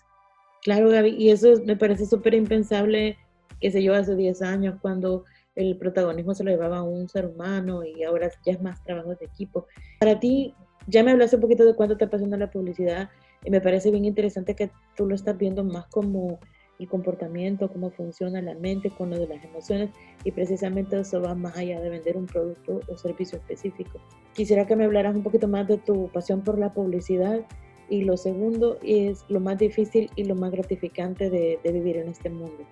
Claro, 0.63 0.89
Gaby, 0.89 1.17
y 1.17 1.31
eso 1.31 1.55
me 1.65 1.77
parece 1.77 2.07
súper 2.07 2.35
impensable, 2.35 3.19
que 3.61 3.71
se 3.71 3.83
yo, 3.83 3.95
hace 3.95 4.15
10 4.15 4.43
años, 4.43 4.77
cuando 4.81 5.25
el 5.55 5.77
protagonismo 5.79 6.35
se 6.35 6.45
lo 6.45 6.51
llevaba 6.51 6.79
a 6.79 6.83
un 6.83 7.09
ser 7.09 7.27
humano 7.27 7.83
y 7.85 8.05
ahora 8.05 8.31
ya 8.45 8.53
es 8.53 8.61
más 8.61 8.83
trabajo 8.85 9.15
de 9.15 9.27
equipo. 9.27 9.67
Para 9.99 10.21
ti, 10.21 10.55
ya 10.87 11.03
me 11.03 11.11
hablaste 11.13 11.37
un 11.37 11.43
poquito 11.43 11.65
de 11.65 11.75
cuánto 11.75 11.97
te 11.97 12.05
apasiona 12.05 12.37
la 12.37 12.51
publicidad 12.51 13.11
y 13.45 13.51
me 13.51 13.61
parece 13.61 13.91
bien 13.91 14.05
interesante 14.05 14.55
que 14.55 14.71
tú 14.97 15.07
lo 15.07 15.15
estás 15.15 15.37
viendo 15.37 15.65
más 15.65 15.87
como 15.87 16.39
el 16.79 16.89
comportamiento, 16.89 17.69
cómo 17.69 17.91
funciona 17.91 18.41
la 18.43 18.55
mente 18.55 18.91
con 18.91 19.11
lo 19.11 19.19
de 19.19 19.29
las 19.29 19.45
emociones 19.45 19.91
y 20.25 20.31
precisamente 20.31 20.99
eso 20.99 21.21
va 21.21 21.35
más 21.35 21.57
allá 21.57 21.81
de 21.81 21.91
vender 21.91 22.17
un 22.17 22.27
producto 22.27 22.81
o 22.89 22.97
servicio 22.97 23.39
específico. 23.39 23.99
Quisiera 24.35 24.67
que 24.67 24.77
me 24.77 24.85
hablaras 24.85 25.15
un 25.15 25.23
poquito 25.23 25.49
más 25.49 25.67
de 25.69 25.79
tu 25.79 26.09
pasión 26.09 26.43
por 26.43 26.59
la 26.59 26.73
publicidad 26.73 27.41
y 27.89 28.03
lo 28.03 28.17
segundo 28.17 28.79
es 28.83 29.25
lo 29.29 29.41
más 29.41 29.59
difícil 29.59 30.11
y 30.17 30.25
lo 30.25 30.35
más 30.35 30.51
gratificante 30.51 31.31
de, 31.31 31.59
de 31.63 31.73
vivir 31.73 31.97
en 31.99 32.09
este 32.09 32.29
mundo 32.29 32.67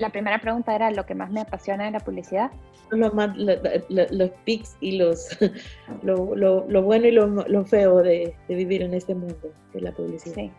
la 0.00 0.10
primera 0.10 0.38
pregunta 0.40 0.74
era 0.74 0.90
lo 0.90 1.04
que 1.04 1.14
más 1.14 1.30
me 1.30 1.42
apasiona 1.42 1.84
de 1.84 1.90
la 1.92 2.00
publicidad. 2.00 2.50
Lo 2.90 3.12
más, 3.12 3.36
los 3.36 4.30
pics 4.44 4.76
y 4.80 4.96
los, 4.98 5.38
lo, 6.02 6.34
lo, 6.34 6.82
bueno 6.82 7.06
y 7.06 7.12
lo, 7.12 7.64
feo 7.66 7.98
de, 7.98 8.34
de, 8.48 8.54
vivir 8.54 8.82
en 8.82 8.94
este 8.94 9.14
mundo 9.14 9.52
de 9.72 9.80
la 9.80 9.92
publicidad. 9.92 10.34
Sí. 10.34 10.50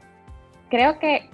Creo 0.70 0.98
que, 1.00 1.30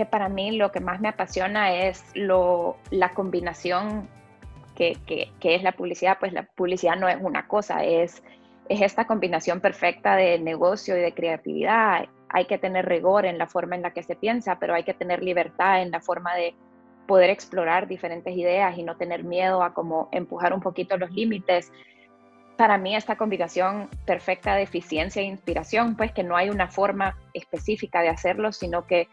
que 0.00 0.06
para 0.06 0.30
mí 0.30 0.52
lo 0.52 0.72
que 0.72 0.80
más 0.80 0.98
me 0.98 1.08
apasiona 1.08 1.74
es 1.74 2.02
lo, 2.14 2.78
la 2.90 3.10
combinación 3.10 4.08
que, 4.74 4.96
que, 5.06 5.54
es 5.54 5.62
la 5.62 5.72
publicidad. 5.72 6.16
Pues 6.18 6.32
la 6.32 6.44
publicidad 6.44 6.96
no 6.96 7.06
es 7.06 7.18
una 7.20 7.46
cosa, 7.46 7.84
es, 7.84 8.22
es 8.70 8.80
esta 8.80 9.06
combinación 9.06 9.60
perfecta 9.60 10.16
de 10.16 10.38
negocio 10.38 10.96
y 10.96 11.02
de 11.02 11.12
creatividad. 11.12 12.06
Hay 12.30 12.46
que 12.46 12.56
tener 12.56 12.86
rigor 12.86 13.26
en 13.26 13.36
la 13.36 13.46
forma 13.46 13.76
en 13.76 13.82
la 13.82 13.90
que 13.90 14.02
se 14.02 14.16
piensa, 14.16 14.58
pero 14.58 14.72
hay 14.72 14.84
que 14.84 14.94
tener 14.94 15.22
libertad 15.22 15.82
en 15.82 15.90
la 15.90 16.00
forma 16.00 16.34
de 16.34 16.54
poder 17.06 17.28
explorar 17.28 17.86
diferentes 17.86 18.34
ideas 18.34 18.78
y 18.78 18.82
no 18.82 18.96
tener 18.96 19.22
miedo 19.22 19.62
a 19.62 19.74
como 19.74 20.08
empujar 20.12 20.54
un 20.54 20.62
poquito 20.62 20.96
los 20.96 21.10
límites. 21.10 21.70
Para 22.56 22.78
mí 22.78 22.96
esta 22.96 23.16
combinación 23.16 23.90
perfecta 24.06 24.54
de 24.54 24.62
eficiencia 24.62 25.20
e 25.20 25.26
inspiración, 25.26 25.94
pues 25.94 26.10
que 26.12 26.22
no 26.22 26.36
hay 26.36 26.48
una 26.48 26.68
forma 26.68 27.18
específica 27.34 28.00
de 28.00 28.08
hacerlo, 28.08 28.50
sino 28.52 28.86
que, 28.86 29.08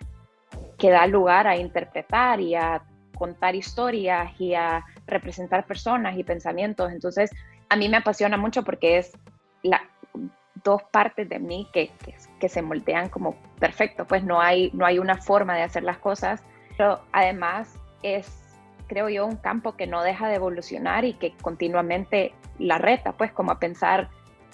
que 0.77 0.89
da 0.91 1.07
lugar 1.07 1.48
a 1.48 1.57
interpretar 1.57 2.39
y 2.39 2.55
a 2.55 2.84
contar 3.17 3.55
historias 3.55 4.39
y 4.39 4.53
a 4.53 4.86
representar 5.07 5.65
personas 5.65 6.17
y 6.17 6.24
pensamientos. 6.24 6.91
Entonces, 6.91 7.31
a 7.69 7.75
mí 7.75 7.89
me 7.89 7.98
apasiona 7.98 8.38
mucho 8.38 8.63
porque 8.63 9.00
es 9.00 9.17
la, 9.63 9.81
dos 10.63 10.84
partes 10.84 11.27
de 11.29 11.39
mí 11.39 11.67
que, 11.74 11.89
que, 12.03 12.15
que, 12.39 12.50
se 12.50 12.62
moldean 12.62 13.10
como 13.10 13.36
perfecto, 13.60 14.05
pues 14.05 14.24
no 14.24 14.41
hay, 14.41 14.72
no 14.74 14.86
hay 14.86 15.00
una 15.00 15.17
forma 15.17 15.55
de 15.55 15.63
hacer 15.63 15.84
las 15.84 15.98
cosas, 15.98 16.43
pero 16.77 17.01
además 17.12 17.79
es, 18.03 18.60
creo 18.88 19.10
yo, 19.10 19.25
un 19.25 19.38
campo 19.38 19.75
que 19.75 19.88
no 19.88 20.03
deja 20.03 20.27
de 20.27 20.36
evolucionar 20.36 21.05
y 21.05 21.13
que 21.13 21.36
continuamente 21.41 22.34
la 22.60 22.77
reta, 22.77 23.13
pues 23.13 23.31
como 23.31 23.51
a 23.51 23.60
pensar 23.60 24.10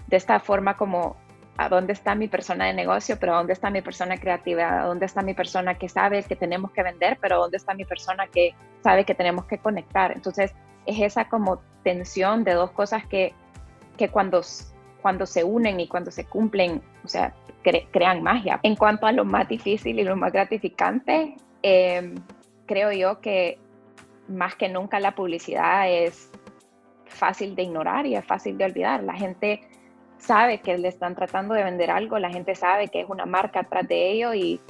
de 0.08 0.18
esta 0.18 0.40
forma 0.40 0.78
como 0.78 1.16
a 1.58 1.70
dónde 1.70 1.94
está 1.94 2.16
mi 2.16 2.28
persona 2.28 2.66
de 2.66 2.74
negocio, 2.74 3.18
pero 3.20 3.36
dónde 3.36 3.54
está 3.54 3.70
mi 3.70 3.82
persona 3.82 4.18
creativa, 4.18 4.86
dónde 4.86 5.06
está 5.06 5.22
mi 5.22 5.34
persona 5.34 5.76
que 5.76 5.88
sabe 5.88 6.24
que 6.24 6.36
tenemos 6.36 6.72
que 6.72 6.84
vender, 6.84 7.18
pero 7.22 7.38
dónde 7.38 7.58
está 7.58 7.74
mi 7.74 7.86
persona 7.86 8.28
que 8.28 8.56
sabe 8.82 9.06
que 9.06 9.14
tenemos 9.14 9.46
que 9.46 9.60
conectar. 9.60 10.12
Entonces, 10.12 10.54
es 10.86 11.00
esa 11.00 11.30
como 11.30 11.62
tensión 11.84 12.44
de 12.44 12.54
dos 12.54 12.72
cosas 12.72 13.06
que, 13.06 13.34
que 13.98 14.10
cuando, 14.10 14.42
cuando 15.02 15.26
se 15.26 15.44
unen 15.44 15.80
y 15.80 15.88
cuando 15.88 16.10
se 16.12 16.26
cumplen, 16.26 16.82
o 17.04 17.08
sea, 17.08 17.34
crean 17.92 18.24
magia. 18.24 18.60
En 18.64 18.76
cuanto 18.76 19.06
a 19.06 19.12
lo 19.12 19.24
más 19.24 19.48
difícil 19.48 20.00
y 20.00 20.04
lo 20.04 20.16
más 20.16 20.34
gratificante, 20.34 21.36
eh, 21.62 22.16
creo 22.66 22.92
yo 22.92 23.22
que 23.22 23.60
más 24.28 24.56
que 24.56 24.70
nunca 24.70 25.00
la 25.00 25.14
publicidad 25.14 25.90
es 25.90 26.32
fácil 27.06 27.56
de 27.56 27.64
ignorar 27.64 28.06
y 28.06 28.16
es 28.16 28.26
fácil 28.26 28.58
de 28.58 28.66
olvidar. 28.66 29.04
La 29.04 29.14
gente 29.14 29.62
sabe 30.24 30.62
que 30.62 30.78
le 30.78 30.88
están 30.88 31.16
tratando 31.16 31.54
de 31.54 31.64
vender 31.64 31.92
algo, 31.92 32.18
la 32.18 32.32
gente 32.32 32.56
sabe 32.56 32.88
que 32.88 33.02
es 33.02 33.10
una 33.10 33.26
marca 33.26 33.62
atrás 33.62 33.88
de 33.88 34.12
ello 34.12 34.34
y 34.34 34.62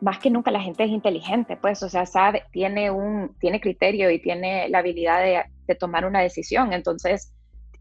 más 0.00 0.18
que 0.18 0.30
nunca 0.30 0.50
la 0.50 0.60
gente 0.60 0.84
es 0.84 0.90
inteligente, 0.90 1.56
pues, 1.56 1.82
o 1.82 1.88
sea, 1.88 2.06
sabe, 2.06 2.44
tiene 2.52 2.90
un, 2.90 3.36
tiene 3.38 3.60
criterio 3.60 4.10
y 4.10 4.20
tiene 4.20 4.68
la 4.68 4.78
habilidad 4.78 5.22
de, 5.22 5.42
de 5.66 5.74
tomar 5.74 6.04
una 6.04 6.20
decisión. 6.20 6.72
Entonces, 6.72 7.32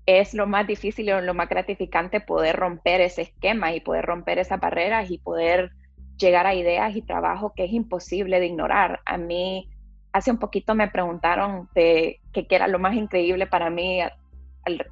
es 0.06 0.34
lo 0.34 0.48
más 0.48 0.66
difícil 0.66 1.10
y 1.10 1.22
lo 1.22 1.34
más 1.34 1.50
gratificante 1.50 2.22
poder 2.22 2.56
romper 2.56 3.02
ese 3.02 3.24
esquema 3.24 3.74
y 3.74 3.82
poder 3.82 4.06
romper 4.06 4.40
esas 4.40 4.60
barreras 4.60 5.12
y 5.12 5.18
poder 5.18 5.72
llegar 6.18 6.48
a 6.48 6.56
ideas 6.56 6.96
y 6.96 7.02
trabajo 7.02 7.54
que 7.56 7.66
es 7.66 7.74
imposible 7.74 8.40
de 8.40 8.48
ignorar. 8.48 9.02
A 9.06 9.18
mí 9.18 9.70
hace 10.14 10.32
un 10.32 10.38
poquito 10.38 10.74
me 10.76 10.88
preguntaron 10.88 11.70
de 11.76 12.20
qué 12.34 12.48
era 12.50 12.68
lo 12.68 12.80
más 12.80 12.96
increíble 12.96 13.46
para 13.48 13.70
mí 13.70 14.02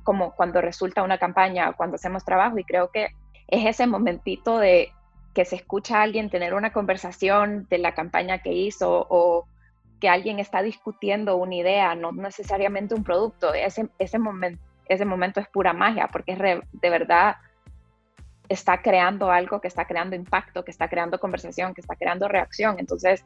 como 0.04 0.36
cuando 0.36 0.62
resulta 0.62 1.04
una 1.04 1.18
campaña 1.18 1.70
o 1.70 1.76
cuando 1.76 1.96
hacemos 1.96 2.26
trabajo 2.26 2.58
y 2.58 2.64
creo 2.64 2.90
que 2.92 3.10
es 3.48 3.66
ese 3.66 3.88
momentito 3.88 4.58
de 4.58 4.92
que 5.34 5.46
se 5.46 5.56
escucha 5.58 6.00
a 6.00 6.04
alguien 6.04 6.30
tener 6.30 6.54
una 6.54 6.72
conversación 6.72 7.68
de 7.70 7.78
la 7.78 7.94
campaña 7.94 8.40
que 8.40 8.54
hizo 8.54 9.06
o 9.10 9.48
que 10.00 10.10
alguien 10.10 10.40
está 10.40 10.62
discutiendo 10.62 11.38
una 11.38 11.56
idea, 11.56 11.96
no 11.96 12.12
necesariamente 12.12 12.96
un 12.96 13.04
producto. 13.04 13.54
Ese, 13.54 13.90
ese, 14.00 14.18
momento 14.18 14.62
ese 14.88 15.06
momento 15.06 15.40
es 15.40 15.48
pura 15.48 15.74
magia 15.74 16.08
porque 16.12 16.34
es 16.34 16.40
de 16.40 16.90
verdad 16.90 17.36
está 18.50 18.82
creando 18.82 19.32
algo, 19.32 19.60
que 19.60 19.68
está 19.68 19.86
creando 19.86 20.16
impacto, 20.16 20.64
que 20.64 20.72
está 20.72 20.88
creando 20.88 21.20
conversación, 21.20 21.74
que 21.74 21.82
está 21.82 21.96
creando 21.96 22.28
reacción. 22.28 22.78
Entonces, 22.80 23.26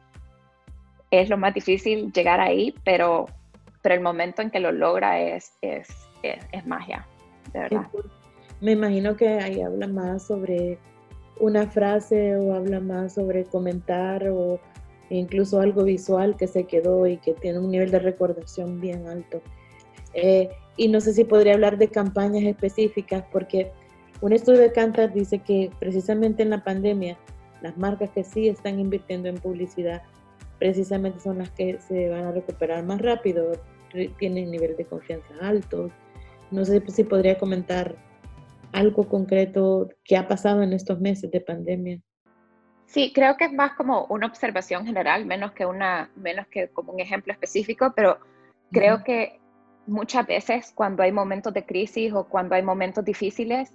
es 1.10 1.28
lo 1.28 1.36
más 1.36 1.54
difícil 1.54 2.12
llegar 2.12 2.40
ahí, 2.40 2.74
pero, 2.84 3.26
pero 3.82 3.94
el 3.94 4.00
momento 4.00 4.42
en 4.42 4.50
que 4.50 4.60
lo 4.60 4.72
logra 4.72 5.18
es, 5.20 5.52
es, 6.22 6.44
es, 6.52 6.66
magia, 6.66 7.06
de 7.52 7.60
verdad. 7.60 7.86
Me 8.60 8.72
imagino 8.72 9.16
que 9.16 9.28
ahí 9.28 9.60
habla 9.60 9.86
más 9.86 10.26
sobre 10.26 10.78
una 11.38 11.66
frase 11.66 12.36
o 12.36 12.54
habla 12.54 12.80
más 12.80 13.14
sobre 13.14 13.44
comentar 13.44 14.28
o 14.28 14.60
incluso 15.08 15.60
algo 15.60 15.84
visual 15.84 16.36
que 16.36 16.46
se 16.46 16.64
quedó 16.64 17.06
y 17.06 17.16
que 17.16 17.32
tiene 17.34 17.58
un 17.58 17.70
nivel 17.70 17.90
de 17.90 17.98
recordación 17.98 18.80
bien 18.80 19.08
alto. 19.08 19.40
Eh, 20.14 20.50
y 20.76 20.88
no 20.88 21.00
sé 21.00 21.12
si 21.14 21.24
podría 21.24 21.54
hablar 21.54 21.78
de 21.78 21.88
campañas 21.88 22.44
específicas 22.44 23.24
porque 23.32 23.72
un 24.20 24.32
estudio 24.32 24.60
de 24.60 24.72
Cantar 24.72 25.12
dice 25.12 25.38
que 25.38 25.70
precisamente 25.78 26.42
en 26.42 26.50
la 26.50 26.62
pandemia, 26.62 27.16
las 27.62 27.76
marcas 27.78 28.10
que 28.10 28.22
sí 28.22 28.48
están 28.48 28.78
invirtiendo 28.78 29.28
en 29.28 29.36
publicidad, 29.36 30.02
precisamente 30.58 31.20
son 31.20 31.38
las 31.38 31.50
que 31.50 31.78
se 31.80 32.10
van 32.10 32.24
a 32.24 32.32
recuperar 32.32 32.84
más 32.84 33.00
rápido, 33.00 33.52
tienen 34.18 34.50
nivel 34.50 34.76
de 34.76 34.84
confianza 34.84 35.34
alto 35.40 35.90
No 36.50 36.64
sé 36.64 36.82
si 36.88 37.04
podría 37.04 37.38
comentar 37.38 37.96
algo 38.72 39.08
concreto 39.08 39.88
que 40.04 40.16
ha 40.16 40.28
pasado 40.28 40.62
en 40.62 40.72
estos 40.72 41.00
meses 41.00 41.30
de 41.30 41.40
pandemia. 41.40 42.00
Sí, 42.86 43.12
creo 43.14 43.36
que 43.36 43.44
es 43.44 43.52
más 43.52 43.74
como 43.74 44.06
una 44.06 44.26
observación 44.26 44.84
general, 44.84 45.24
menos 45.24 45.52
que, 45.52 45.64
una, 45.64 46.10
menos 46.16 46.46
que 46.48 46.68
como 46.68 46.92
un 46.92 47.00
ejemplo 47.00 47.32
específico, 47.32 47.92
pero 47.94 48.18
creo 48.72 49.04
que 49.04 49.38
muchas 49.86 50.26
veces 50.26 50.72
cuando 50.74 51.02
hay 51.02 51.12
momentos 51.12 51.54
de 51.54 51.64
crisis 51.64 52.12
o 52.12 52.24
cuando 52.24 52.56
hay 52.56 52.62
momentos 52.62 53.04
difíciles, 53.04 53.72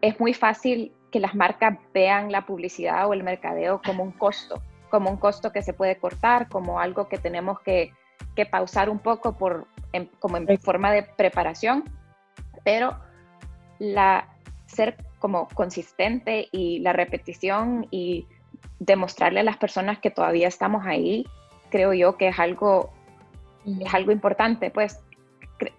es 0.00 0.18
muy 0.18 0.34
fácil 0.34 0.92
que 1.12 1.20
las 1.20 1.34
marcas 1.34 1.78
vean 1.94 2.32
la 2.32 2.46
publicidad 2.46 3.08
o 3.08 3.12
el 3.12 3.22
mercadeo 3.22 3.80
como 3.84 4.02
un 4.02 4.12
costo, 4.12 4.60
como 4.90 5.10
un 5.10 5.16
costo 5.16 5.52
que 5.52 5.62
se 5.62 5.72
puede 5.72 5.96
cortar, 5.98 6.48
como 6.48 6.80
algo 6.80 7.08
que 7.08 7.18
tenemos 7.18 7.60
que, 7.60 7.92
que 8.34 8.46
pausar 8.46 8.90
un 8.90 8.98
poco 8.98 9.36
por, 9.36 9.66
como 10.18 10.36
en 10.38 10.58
forma 10.58 10.92
de 10.92 11.04
preparación, 11.04 11.84
pero 12.64 12.96
la 13.78 14.28
ser 14.66 14.96
como 15.18 15.48
consistente 15.48 16.48
y 16.52 16.80
la 16.80 16.92
repetición 16.92 17.86
y 17.90 18.26
demostrarle 18.78 19.40
a 19.40 19.44
las 19.44 19.56
personas 19.56 19.98
que 19.98 20.10
todavía 20.10 20.48
estamos 20.48 20.86
ahí, 20.86 21.26
creo 21.70 21.92
yo 21.92 22.16
que 22.16 22.28
es 22.28 22.38
algo, 22.38 22.90
es 23.64 23.92
algo 23.92 24.12
importante. 24.12 24.70
Pues 24.70 25.00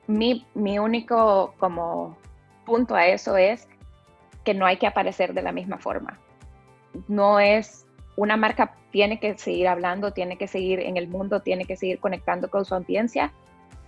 mi, 0.08 0.46
mi 0.54 0.80
único 0.80 1.56
como 1.58 2.18
punto 2.66 2.96
a 2.96 3.08
eso 3.08 3.38
es 3.38 3.68
que 4.44 4.54
no 4.54 4.66
hay 4.66 4.78
que 4.78 4.88
aparecer 4.88 5.34
de 5.34 5.42
la 5.42 5.52
misma 5.52 5.78
forma. 5.78 6.20
No 7.08 7.40
es, 7.40 7.86
una 8.16 8.38
marca 8.38 8.76
tiene 8.92 9.20
que 9.20 9.38
seguir 9.38 9.68
hablando, 9.68 10.12
tiene 10.12 10.38
que 10.38 10.48
seguir 10.48 10.80
en 10.80 10.98
el 10.98 11.08
mundo, 11.08 11.42
tiene 11.42 11.66
que 11.66 11.78
seguir 11.78 12.00
conectando 12.00 12.50
con 12.50 12.66
su 12.66 12.76
audiencia, 12.76 13.32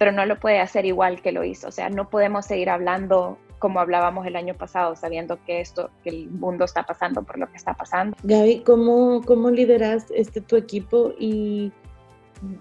pero 0.04 0.12
no 0.12 0.26
lo 0.26 0.38
puede 0.38 0.60
hacer 0.60 0.86
igual 0.86 1.22
que 1.22 1.32
lo 1.32 1.46
hizo. 1.46 1.70
O 1.70 1.72
sea, 1.72 1.90
no 1.90 2.10
podemos 2.10 2.46
seguir 2.46 2.70
hablando 2.70 3.38
como 3.58 3.80
hablábamos 3.80 4.28
el 4.28 4.36
año 4.36 4.54
pasado, 4.54 4.98
sabiendo 4.98 5.40
que 5.46 5.62
esto, 5.62 5.92
que 6.04 6.10
el 6.10 6.30
mundo 6.30 6.66
está 6.66 6.86
pasando 6.86 7.24
por 7.24 7.40
lo 7.40 7.50
que 7.50 7.56
está 7.56 7.74
pasando. 7.74 8.18
Gaby, 8.24 8.64
¿cómo, 8.66 9.22
cómo 9.26 9.50
lideras 9.50 10.08
este 10.14 10.42
tu 10.42 10.58
equipo? 10.58 11.14
Y, 11.18 11.72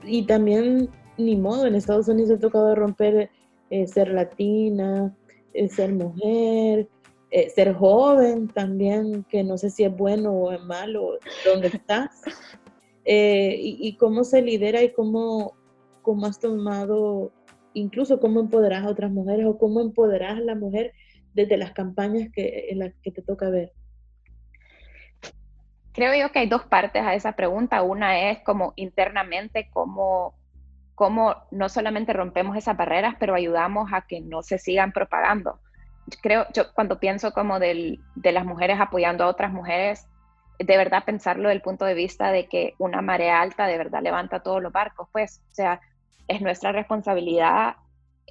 y 0.04 0.24
también, 0.24 0.88
ni 1.18 1.34
modo, 1.34 1.66
en 1.66 1.74
Estados 1.74 2.06
Unidos 2.06 2.30
ha 2.30 2.38
tocado 2.38 2.76
romper 2.76 3.28
eh, 3.70 3.88
ser 3.88 4.10
latina, 4.10 5.12
eh, 5.52 5.68
ser 5.68 5.92
mujer, 5.94 6.86
eh, 7.32 7.50
ser 7.50 7.74
joven 7.74 8.46
también, 8.46 9.24
que 9.28 9.42
no 9.42 9.58
sé 9.58 9.68
si 9.70 9.82
es 9.82 9.96
bueno 9.96 10.30
o 10.30 10.52
es 10.52 10.62
malo, 10.62 11.18
dónde 11.44 11.66
estás. 11.66 12.22
y, 13.04 13.78
y, 13.80 13.96
cómo 13.96 14.22
se 14.22 14.40
lidera 14.42 14.80
y 14.80 14.92
cómo, 14.92 15.56
cómo 16.02 16.26
has 16.26 16.38
tomado 16.38 17.32
incluso 17.74 18.20
cómo 18.20 18.40
empoderas 18.40 18.84
a 18.84 18.88
otras 18.88 19.10
mujeres 19.10 19.46
o 19.46 19.58
cómo 19.58 19.80
empoderas 19.80 20.38
a 20.38 20.40
la 20.40 20.54
mujer 20.54 20.92
desde 21.34 21.56
las 21.56 21.72
campañas 21.72 22.28
que, 22.32 22.66
en 22.70 22.80
las 22.80 22.92
que 23.02 23.10
te 23.10 23.22
toca 23.22 23.48
ver? 23.48 23.72
Creo 25.92 26.14
yo 26.14 26.32
que 26.32 26.40
hay 26.40 26.48
dos 26.48 26.64
partes 26.64 27.02
a 27.02 27.14
esa 27.14 27.32
pregunta. 27.32 27.82
Una 27.82 28.30
es 28.30 28.40
como 28.40 28.72
internamente, 28.76 29.68
cómo, 29.72 30.34
cómo 30.94 31.36
no 31.50 31.68
solamente 31.68 32.12
rompemos 32.12 32.56
esas 32.56 32.76
barreras, 32.76 33.16
pero 33.18 33.34
ayudamos 33.34 33.92
a 33.92 34.02
que 34.02 34.20
no 34.20 34.42
se 34.42 34.58
sigan 34.58 34.92
propagando. 34.92 35.60
Creo, 36.22 36.46
yo 36.54 36.72
cuando 36.74 36.98
pienso 36.98 37.32
como 37.32 37.58
del, 37.58 38.00
de 38.14 38.32
las 38.32 38.44
mujeres 38.44 38.80
apoyando 38.80 39.24
a 39.24 39.28
otras 39.28 39.52
mujeres, 39.52 40.08
de 40.58 40.76
verdad 40.76 41.04
pensarlo 41.04 41.48
desde 41.48 41.56
el 41.56 41.62
punto 41.62 41.84
de 41.84 41.94
vista 41.94 42.32
de 42.32 42.46
que 42.46 42.74
una 42.78 43.02
marea 43.02 43.40
alta 43.40 43.66
de 43.66 43.78
verdad 43.78 44.02
levanta 44.02 44.42
todos 44.42 44.62
los 44.62 44.72
barcos, 44.72 45.08
pues, 45.12 45.42
o 45.50 45.54
sea, 45.54 45.80
es 46.28 46.40
nuestra 46.40 46.72
responsabilidad 46.72 47.76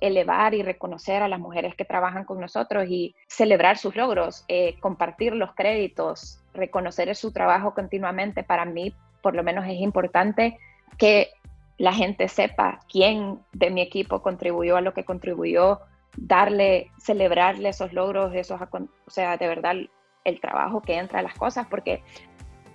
elevar 0.01 0.53
y 0.53 0.63
reconocer 0.63 1.21
a 1.21 1.27
las 1.27 1.39
mujeres 1.39 1.75
que 1.75 1.85
trabajan 1.85 2.25
con 2.25 2.39
nosotros 2.39 2.85
y 2.89 3.15
celebrar 3.27 3.77
sus 3.77 3.95
logros, 3.95 4.43
eh, 4.47 4.79
compartir 4.79 5.33
los 5.33 5.53
créditos, 5.53 6.43
reconocer 6.53 7.15
su 7.15 7.31
trabajo 7.31 7.73
continuamente. 7.73 8.43
Para 8.43 8.65
mí, 8.65 8.93
por 9.21 9.35
lo 9.35 9.43
menos, 9.43 9.65
es 9.65 9.79
importante 9.79 10.57
que 10.97 11.29
la 11.77 11.93
gente 11.93 12.27
sepa 12.27 12.79
quién 12.91 13.39
de 13.53 13.69
mi 13.69 13.81
equipo 13.81 14.21
contribuyó 14.21 14.77
a 14.77 14.81
lo 14.81 14.93
que 14.93 15.05
contribuyó, 15.05 15.81
darle, 16.17 16.91
celebrarle 16.99 17.69
esos 17.69 17.93
logros, 17.93 18.33
esos, 18.35 18.59
o 18.61 19.09
sea, 19.09 19.37
de 19.37 19.47
verdad 19.47 19.75
el 20.23 20.39
trabajo 20.39 20.81
que 20.81 20.97
entra 20.97 21.19
a 21.19 21.23
las 21.23 21.35
cosas, 21.35 21.67
porque 21.67 22.03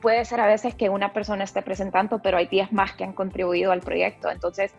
puede 0.00 0.24
ser 0.24 0.40
a 0.40 0.46
veces 0.46 0.74
que 0.74 0.88
una 0.88 1.12
persona 1.12 1.44
esté 1.44 1.62
presentando, 1.62 2.20
pero 2.20 2.38
hay 2.38 2.46
10 2.46 2.72
más 2.72 2.92
que 2.94 3.04
han 3.04 3.12
contribuido 3.12 3.72
al 3.72 3.80
proyecto. 3.80 4.30
Entonces, 4.30 4.74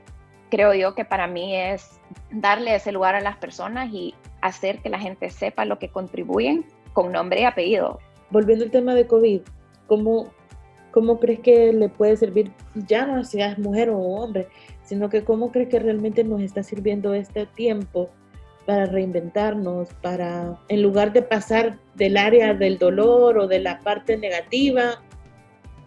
creo 0.49 0.73
yo 0.73 0.95
que 0.95 1.05
para 1.05 1.27
mí 1.27 1.55
es 1.55 1.99
darle 2.31 2.75
ese 2.75 2.91
lugar 2.91 3.15
a 3.15 3.21
las 3.21 3.38
personas 3.38 3.89
y 3.91 4.13
hacer 4.41 4.79
que 4.79 4.89
la 4.89 4.99
gente 4.99 5.29
sepa 5.29 5.65
lo 5.65 5.79
que 5.79 5.89
contribuyen 5.89 6.65
con 6.93 7.12
nombre 7.12 7.41
y 7.41 7.43
apellido. 7.43 7.99
Volviendo 8.29 8.65
al 8.65 8.71
tema 8.71 8.95
de 8.95 9.07
COVID, 9.07 9.41
¿cómo, 9.88 10.27
cómo 10.91 11.19
crees 11.19 11.39
que 11.39 11.73
le 11.73 11.89
puede 11.89 12.17
servir, 12.17 12.51
ya 12.75 13.05
no 13.05 13.23
si 13.23 13.41
es 13.41 13.57
mujer 13.57 13.89
o 13.89 13.97
hombre, 13.97 14.47
sino 14.83 15.10
que 15.10 15.23
cómo 15.23 15.51
crees 15.51 15.69
que 15.69 15.79
realmente 15.79 16.23
nos 16.23 16.41
está 16.41 16.63
sirviendo 16.63 17.13
este 17.13 17.45
tiempo 17.45 18.10
para 18.65 18.86
reinventarnos, 18.86 19.93
para, 20.01 20.60
en 20.67 20.81
lugar 20.81 21.13
de 21.13 21.21
pasar 21.21 21.77
del 21.95 22.17
área 22.17 22.53
del 22.53 22.77
dolor 22.77 23.38
o 23.38 23.47
de 23.47 23.60
la 23.60 23.79
parte 23.79 24.17
negativa, 24.17 25.01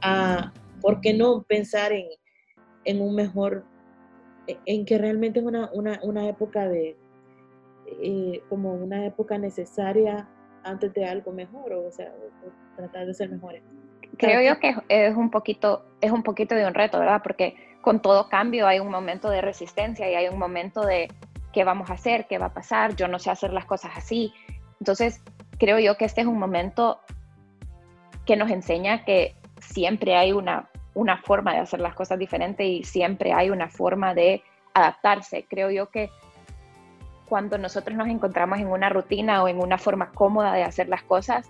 a, 0.01 0.53
¿por 0.81 1.01
qué 1.03 1.13
no 1.13 1.43
pensar 1.43 1.93
en, 1.93 2.07
en 2.85 3.03
un 3.03 3.15
mejor 3.15 3.65
en 4.67 4.85
que 4.85 4.99
realmente 4.99 5.41
es 5.41 5.47
una, 5.47 5.71
una, 5.73 6.01
una 6.03 6.29
época 6.29 6.69
de, 6.69 6.97
eh, 7.87 8.43
como 8.49 8.73
una 8.75 9.07
época 9.07 9.37
necesaria 9.39 10.29
antes 10.63 10.93
de 10.95 11.05
algo 11.05 11.33
mejor, 11.33 11.73
o, 11.73 11.91
sea, 11.91 12.13
tratar 12.77 13.07
de 13.07 13.15
ser 13.15 13.31
mejores. 13.31 13.63
Creo 14.17 14.43
yo 14.43 14.61
que 14.61 14.75
es 14.89 15.17
un 15.17 15.31
poquito, 15.31 15.85
es 16.01 16.11
un 16.11 16.23
poquito 16.23 16.55
de 16.55 16.67
un 16.67 16.75
reto, 16.75 16.99
¿verdad? 16.99 17.21
Porque 17.23 17.57
con 17.81 18.01
todo 18.01 18.29
cambio 18.29 18.67
hay 18.67 18.81
un 18.81 18.91
momento 18.91 19.31
de 19.31 19.41
resistencia 19.41 20.11
y 20.11 20.15
hay 20.15 20.29
un 20.29 20.39
momento 20.39 20.85
de 20.85 21.09
qué 21.53 21.65
vamos 21.65 21.91
a 21.91 21.95
hacer, 21.95 22.27
qué 22.27 22.39
va 22.39 22.47
a 22.47 22.55
pasar, 22.55 22.95
yo 22.97 23.09
no 23.09 23.19
sé 23.19 23.31
hacer 23.31 23.53
las 23.53 23.65
cosas 23.65 23.93
así. 23.97 24.33
Entonces, 24.79 25.23
creo 25.59 25.79
yo 25.79 25.97
que 25.97 26.05
este 26.05 26.21
es 26.21 26.27
un 26.27 26.39
momento 26.39 27.01
que 28.27 28.37
nos 28.37 28.51
enseña 28.51 29.05
que 29.05 29.35
siempre 29.61 30.17
hay 30.17 30.33
una 30.33 30.70
una 30.95 31.19
forma 31.19 31.53
de 31.53 31.61
hacer 31.61 31.81
las 31.81 31.95
cosas 31.95 32.19
diferente 32.19 32.65
y 32.65 32.85
siempre 32.85 33.33
hay 33.33 33.51
una 33.51 33.69
forma 33.69 34.15
de 34.15 34.43
adaptarse. 34.75 35.47
Creo 35.49 35.71
yo 35.71 35.91
que 35.91 36.11
cuando 37.29 37.59
nosotros 37.59 37.97
nos 37.97 38.09
encontramos 38.09 38.59
en 38.59 38.67
una 38.67 38.89
rutina 38.89 39.43
o 39.43 39.49
en 39.49 39.59
una 39.59 39.79
forma 39.79 40.11
cómoda 40.11 40.53
de 40.53 40.65
hacer 40.65 40.89
las 40.89 41.03
cosas, 41.03 41.49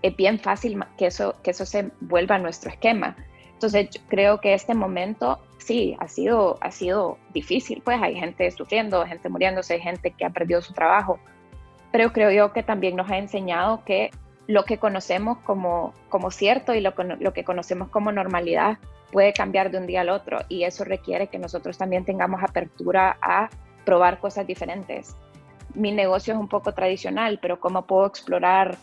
es 0.00 0.16
bien 0.16 0.38
fácil 0.38 0.82
que 0.96 1.06
eso, 1.06 1.34
que 1.42 1.50
eso 1.50 1.66
se 1.66 1.90
vuelva 2.00 2.38
nuestro 2.38 2.70
esquema. 2.70 3.16
Entonces, 3.52 3.90
creo 4.08 4.40
que 4.40 4.54
este 4.54 4.74
momento 4.74 5.38
sí 5.58 5.96
ha 6.00 6.08
sido, 6.08 6.58
ha 6.60 6.70
sido 6.70 7.18
difícil, 7.32 7.82
pues 7.84 8.00
hay 8.02 8.16
gente 8.16 8.50
sufriendo, 8.50 9.06
gente 9.06 9.28
muriéndose, 9.28 9.78
gente 9.78 10.10
que 10.10 10.24
ha 10.24 10.30
perdido 10.30 10.62
su 10.62 10.72
trabajo, 10.72 11.20
pero 11.92 12.12
creo 12.12 12.30
yo 12.30 12.52
que 12.52 12.62
también 12.62 12.96
nos 12.96 13.08
ha 13.10 13.18
enseñado 13.18 13.84
que 13.84 14.10
lo 14.46 14.64
que 14.64 14.78
conocemos 14.78 15.38
como, 15.38 15.94
como 16.08 16.30
cierto 16.30 16.74
y 16.74 16.80
lo, 16.80 16.94
lo 17.20 17.32
que 17.32 17.44
conocemos 17.44 17.88
como 17.88 18.12
normalidad 18.12 18.78
puede 19.12 19.32
cambiar 19.32 19.70
de 19.70 19.78
un 19.78 19.86
día 19.86 20.00
al 20.00 20.08
otro 20.08 20.38
y 20.48 20.64
eso 20.64 20.84
requiere 20.84 21.28
que 21.28 21.38
nosotros 21.38 21.78
también 21.78 22.04
tengamos 22.04 22.42
apertura 22.42 23.18
a 23.20 23.50
probar 23.84 24.18
cosas 24.18 24.46
diferentes. 24.46 25.16
Mi 25.74 25.92
negocio 25.92 26.34
es 26.34 26.40
un 26.40 26.48
poco 26.48 26.72
tradicional, 26.72 27.38
pero 27.40 27.60
¿cómo 27.60 27.86
puedo 27.86 28.06
explorar 28.06 28.76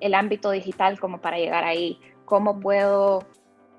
el 0.00 0.14
ámbito 0.14 0.50
digital 0.50 0.98
como 0.98 1.20
para 1.20 1.38
llegar 1.38 1.64
ahí? 1.64 1.98
¿Cómo 2.24 2.58
puedo 2.58 3.24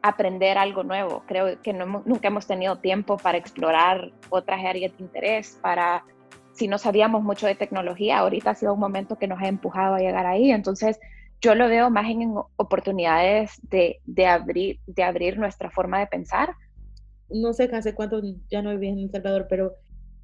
aprender 0.01 0.57
algo 0.57 0.83
nuevo? 0.83 1.23
Creo 1.25 1.61
que 1.61 1.73
nunca 1.73 2.27
hemos 2.27 2.45
tenido 2.45 2.77
tiempo 2.77 3.17
para 3.17 3.37
explorar 3.37 4.11
otras 4.29 4.63
áreas 4.63 4.95
de 4.97 5.03
interés, 5.03 5.57
para 5.61 6.03
si 6.53 6.67
no 6.67 6.77
sabíamos 6.77 7.23
mucho 7.23 7.47
de 7.47 7.55
tecnología, 7.55 8.19
ahorita 8.19 8.51
ha 8.51 8.55
sido 8.55 8.73
un 8.73 8.79
momento 8.79 9.17
que 9.17 9.27
nos 9.27 9.41
ha 9.41 9.47
empujado 9.47 9.95
a 9.95 9.99
llegar 9.99 10.25
ahí. 10.25 10.51
Entonces, 10.51 10.99
yo 11.41 11.55
lo 11.55 11.67
veo 11.67 11.89
más 11.89 12.09
en 12.09 12.35
oportunidades 12.55 13.59
de, 13.63 13.99
de 14.05 14.27
abrir, 14.27 14.79
de 14.85 15.03
abrir 15.03 15.37
nuestra 15.37 15.69
forma 15.69 15.99
de 15.99 16.07
pensar. 16.07 16.55
No 17.29 17.53
sé 17.53 17.69
hace 17.73 17.95
cuánto 17.95 18.21
ya 18.49 18.61
no 18.61 18.71
viví 18.71 18.87
en 18.87 18.99
El 18.99 19.11
Salvador, 19.11 19.47
pero 19.49 19.73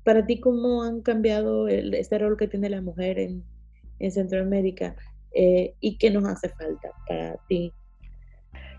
para 0.03 0.25
ti, 0.25 0.39
¿cómo 0.39 0.83
han 0.83 1.01
cambiado 1.01 1.67
el, 1.67 1.93
este 1.93 2.17
rol 2.19 2.37
que 2.37 2.47
tiene 2.47 2.69
la 2.69 2.81
mujer 2.81 3.19
en, 3.19 3.43
en 3.99 4.11
Centroamérica 4.11 4.95
eh, 5.33 5.73
y 5.79 5.97
qué 5.97 6.09
nos 6.09 6.25
hace 6.25 6.49
falta 6.49 6.91
para 7.07 7.35
ti? 7.47 7.73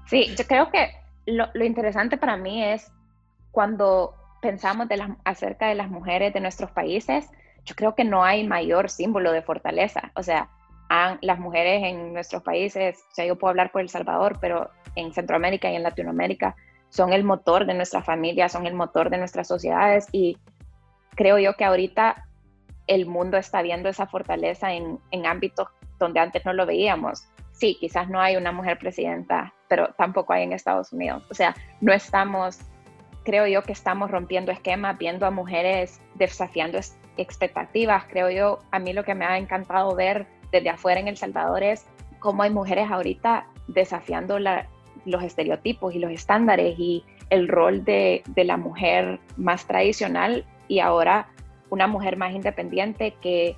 Sí, 0.06 0.28
yo 0.36 0.44
creo 0.44 0.70
que 0.70 0.88
lo, 1.26 1.48
lo 1.52 1.64
interesante 1.64 2.16
para 2.16 2.36
mí 2.36 2.64
es 2.64 2.90
cuando 3.50 4.14
pensamos 4.40 4.88
de 4.88 4.96
las, 4.96 5.10
acerca 5.24 5.68
de 5.68 5.74
las 5.74 5.90
mujeres 5.90 6.32
de 6.32 6.40
nuestros 6.40 6.70
países, 6.70 7.28
yo 7.64 7.74
creo 7.74 7.94
que 7.94 8.04
no 8.04 8.24
hay 8.24 8.46
mayor 8.46 8.90
símbolo 8.90 9.32
de 9.32 9.42
fortaleza. 9.42 10.12
O 10.14 10.22
sea, 10.22 10.48
las 11.20 11.38
mujeres 11.38 11.84
en 11.84 12.12
nuestros 12.12 12.42
países, 12.42 12.98
o 13.10 13.14
sea, 13.14 13.24
yo 13.24 13.36
puedo 13.36 13.50
hablar 13.50 13.70
por 13.70 13.80
El 13.80 13.88
Salvador, 13.88 14.38
pero 14.40 14.70
en 14.96 15.12
Centroamérica 15.12 15.70
y 15.70 15.76
en 15.76 15.84
Latinoamérica 15.84 16.56
son 16.88 17.12
el 17.12 17.22
motor 17.22 17.66
de 17.66 17.74
nuestra 17.74 18.02
familia, 18.02 18.48
son 18.48 18.66
el 18.66 18.74
motor 18.74 19.10
de 19.10 19.18
nuestras 19.18 19.46
sociedades 19.46 20.08
y 20.10 20.36
creo 21.14 21.38
yo 21.38 21.54
que 21.54 21.64
ahorita 21.64 22.26
el 22.88 23.06
mundo 23.06 23.36
está 23.36 23.62
viendo 23.62 23.88
esa 23.88 24.06
fortaleza 24.06 24.72
en, 24.72 24.98
en 25.12 25.26
ámbitos 25.26 25.68
donde 26.00 26.18
antes 26.18 26.44
no 26.44 26.52
lo 26.52 26.66
veíamos. 26.66 27.28
Sí, 27.52 27.76
quizás 27.78 28.08
no 28.08 28.20
hay 28.20 28.36
una 28.36 28.50
mujer 28.50 28.78
presidenta, 28.78 29.54
pero 29.68 29.94
tampoco 29.96 30.32
hay 30.32 30.42
en 30.42 30.52
Estados 30.52 30.92
Unidos. 30.92 31.22
O 31.30 31.34
sea, 31.34 31.54
no 31.80 31.92
estamos, 31.92 32.58
creo 33.22 33.46
yo 33.46 33.62
que 33.62 33.72
estamos 33.72 34.10
rompiendo 34.10 34.50
esquemas, 34.50 34.98
viendo 34.98 35.26
a 35.26 35.30
mujeres 35.30 36.00
desafiando 36.14 36.78
expectativas. 37.22 38.04
Creo 38.08 38.30
yo, 38.30 38.58
a 38.70 38.78
mí 38.78 38.92
lo 38.92 39.04
que 39.04 39.14
me 39.14 39.24
ha 39.24 39.38
encantado 39.38 39.94
ver 39.94 40.26
desde 40.52 40.70
afuera 40.70 41.00
en 41.00 41.08
El 41.08 41.16
Salvador 41.16 41.62
es 41.62 41.86
cómo 42.18 42.42
hay 42.42 42.50
mujeres 42.50 42.90
ahorita 42.90 43.46
desafiando 43.68 44.38
los 44.38 45.22
estereotipos 45.22 45.94
y 45.94 45.98
los 45.98 46.10
estándares 46.10 46.78
y 46.78 47.04
el 47.30 47.48
rol 47.48 47.84
de, 47.84 48.22
de 48.28 48.44
la 48.44 48.56
mujer 48.56 49.20
más 49.36 49.66
tradicional 49.66 50.44
y 50.68 50.80
ahora 50.80 51.28
una 51.70 51.86
mujer 51.86 52.16
más 52.16 52.32
independiente 52.32 53.14
que 53.20 53.56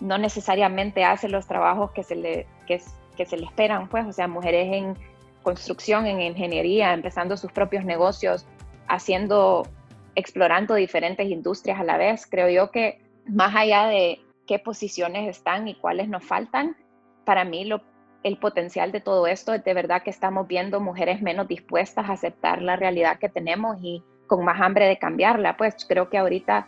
no 0.00 0.18
necesariamente 0.18 1.04
hace 1.04 1.28
los 1.28 1.46
trabajos 1.46 1.90
que 1.92 2.02
se 2.02 2.16
le, 2.16 2.46
que, 2.66 2.80
se 3.24 3.36
le 3.36 3.46
esperan, 3.46 3.88
pues, 3.88 4.06
o 4.06 4.12
sea, 4.12 4.28
mujeres 4.28 4.72
en 4.72 4.96
construcción, 5.42 6.06
en 6.06 6.20
ingeniería, 6.20 6.92
empezando 6.92 7.36
sus 7.36 7.52
propios 7.52 7.84
negocios, 7.84 8.46
haciendo, 8.88 9.66
explorando 10.14 10.74
diferentes 10.74 11.28
industrias 11.28 11.80
a 11.80 11.84
la 11.84 11.96
vez. 11.96 12.26
Creo 12.26 12.48
yo 12.48 12.70
que 12.70 13.00
más 13.26 13.54
allá 13.54 13.86
de 13.86 14.20
qué 14.46 14.58
posiciones 14.58 15.28
están 15.28 15.68
y 15.68 15.74
cuáles 15.74 16.08
nos 16.08 16.24
faltan, 16.24 16.76
para 17.24 17.44
mí 17.44 17.64
lo, 17.64 17.82
el 18.22 18.38
potencial 18.38 18.92
de 18.92 19.00
todo 19.00 19.26
esto 19.26 19.54
es 19.54 19.64
de 19.64 19.74
verdad 19.74 20.02
que 20.02 20.10
estamos 20.10 20.48
viendo 20.48 20.80
mujeres 20.80 21.22
menos 21.22 21.48
dispuestas 21.48 22.08
a 22.08 22.12
aceptar 22.12 22.62
la 22.62 22.76
realidad 22.76 23.18
que 23.18 23.28
tenemos 23.28 23.76
y 23.82 24.02
con 24.26 24.44
más 24.44 24.60
hambre 24.60 24.86
de 24.86 24.98
cambiarla. 24.98 25.56
Pues 25.56 25.84
creo 25.86 26.08
que 26.08 26.18
ahorita 26.18 26.66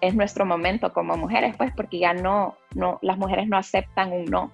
es 0.00 0.14
nuestro 0.14 0.44
momento 0.44 0.92
como 0.92 1.16
mujeres, 1.16 1.56
pues 1.56 1.72
porque 1.74 1.98
ya 1.98 2.14
no, 2.14 2.56
no, 2.74 2.98
las 3.02 3.18
mujeres 3.18 3.48
no 3.48 3.56
aceptan 3.56 4.12
un 4.12 4.24
no. 4.26 4.52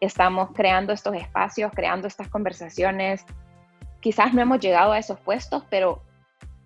Estamos 0.00 0.50
creando 0.52 0.92
estos 0.92 1.14
espacios, 1.14 1.70
creando 1.74 2.08
estas 2.08 2.28
conversaciones. 2.28 3.24
Quizás 4.00 4.34
no 4.34 4.42
hemos 4.42 4.58
llegado 4.58 4.92
a 4.92 4.98
esos 4.98 5.20
puestos, 5.20 5.64
pero, 5.70 6.02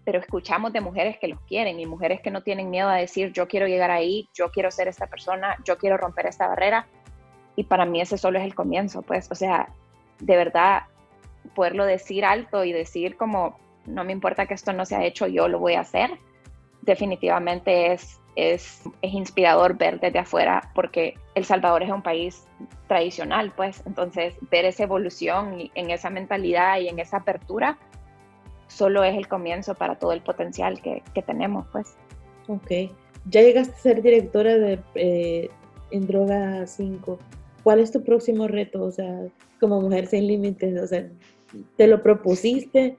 pero 0.07 0.21
escuchamos 0.21 0.73
de 0.73 0.81
mujeres 0.81 1.19
que 1.19 1.29
los 1.29 1.41
quieren 1.41 1.79
y 1.79 1.85
mujeres 1.85 2.21
que 2.23 2.31
no 2.31 2.43
tienen 2.43 2.71
miedo 2.71 2.89
a 2.89 2.95
decir, 2.95 3.33
yo 3.33 3.49
quiero 3.49 3.67
llegar 3.67 3.91
ahí, 3.91 4.31
yo 4.33 4.51
quiero 4.53 4.71
ser 4.71 4.89
esta 4.89 5.09
persona, 5.09 5.57
yo 5.65 5.77
quiero 5.77 5.99
romper 5.99 6.27
esta 6.27 6.47
barrera. 6.47 6.87
Y 7.57 7.65
para 7.65 7.85
mí 7.85 8.01
ese 8.01 8.17
solo 8.17 8.39
es 8.39 8.45
el 8.45 8.55
comienzo, 8.55 9.03
pues, 9.03 9.29
o 9.31 9.35
sea, 9.35 9.69
de 10.21 10.37
verdad, 10.37 10.85
poderlo 11.55 11.85
decir 11.85 12.25
alto 12.25 12.65
y 12.65 12.73
decir 12.73 13.17
como, 13.17 13.59
no 13.85 14.05
me 14.05 14.13
importa 14.13 14.47
que 14.47 14.55
esto 14.55 14.73
no 14.73 14.87
se 14.87 14.95
ha 14.95 15.05
hecho, 15.05 15.27
yo 15.27 15.49
lo 15.49 15.59
voy 15.59 15.75
a 15.75 15.81
hacer 15.81 16.11
definitivamente 16.87 17.93
es, 17.93 18.21
es, 18.37 18.83
es, 19.03 19.13
inspirador 19.13 19.77
ver 19.77 20.01
desde 20.01 20.21
afuera 20.21 20.71
porque 20.75 21.19
El 21.35 21.45
Salvador 21.45 21.83
es 21.83 21.91
un 21.91 22.03
país 22.03 22.47
tradicional, 22.87 23.53
pues 23.55 23.83
entonces 23.85 24.35
ver 24.51 24.65
esa 24.65 24.85
evolución 24.85 25.71
en 25.75 25.91
esa 25.91 26.09
mentalidad 26.09 26.79
y 26.79 26.89
en 26.89 26.99
esa 26.99 27.19
apertura 27.19 27.77
solo 28.69 29.05
es 29.05 29.17
el 29.17 29.29
comienzo 29.29 29.75
para 29.75 29.99
todo 29.99 30.13
el 30.13 30.23
potencial 30.23 30.81
que, 30.81 31.03
que 31.15 31.23
tenemos, 31.23 31.67
pues. 31.73 31.97
Ok, 32.49 32.93
ya 33.27 33.43
llegaste 33.43 33.75
a 33.75 33.79
ser 33.79 34.03
directora 34.03 34.57
de 34.57 34.79
eh, 34.95 35.51
en 35.91 36.07
Droga 36.07 36.67
5. 36.67 37.19
¿Cuál 37.63 37.81
es 37.81 37.91
tu 37.91 38.03
próximo 38.03 38.47
reto? 38.47 38.83
O 38.85 38.91
sea, 38.91 39.23
como 39.61 39.81
Mujer 39.81 40.07
Sin 40.07 40.27
Límites, 40.27 40.81
o 40.81 40.87
sea, 40.87 41.09
¿te 41.77 41.87
lo 41.87 42.03
propusiste? 42.03 42.97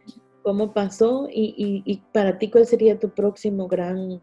cómo 0.48 0.72
pasó 0.72 1.28
y, 1.30 2.02
para 2.14 2.38
ti 2.40 2.50
cuál 2.50 2.66
sería 2.66 2.98
tu 2.98 3.10
próximo 3.10 3.68
gran, 3.68 4.22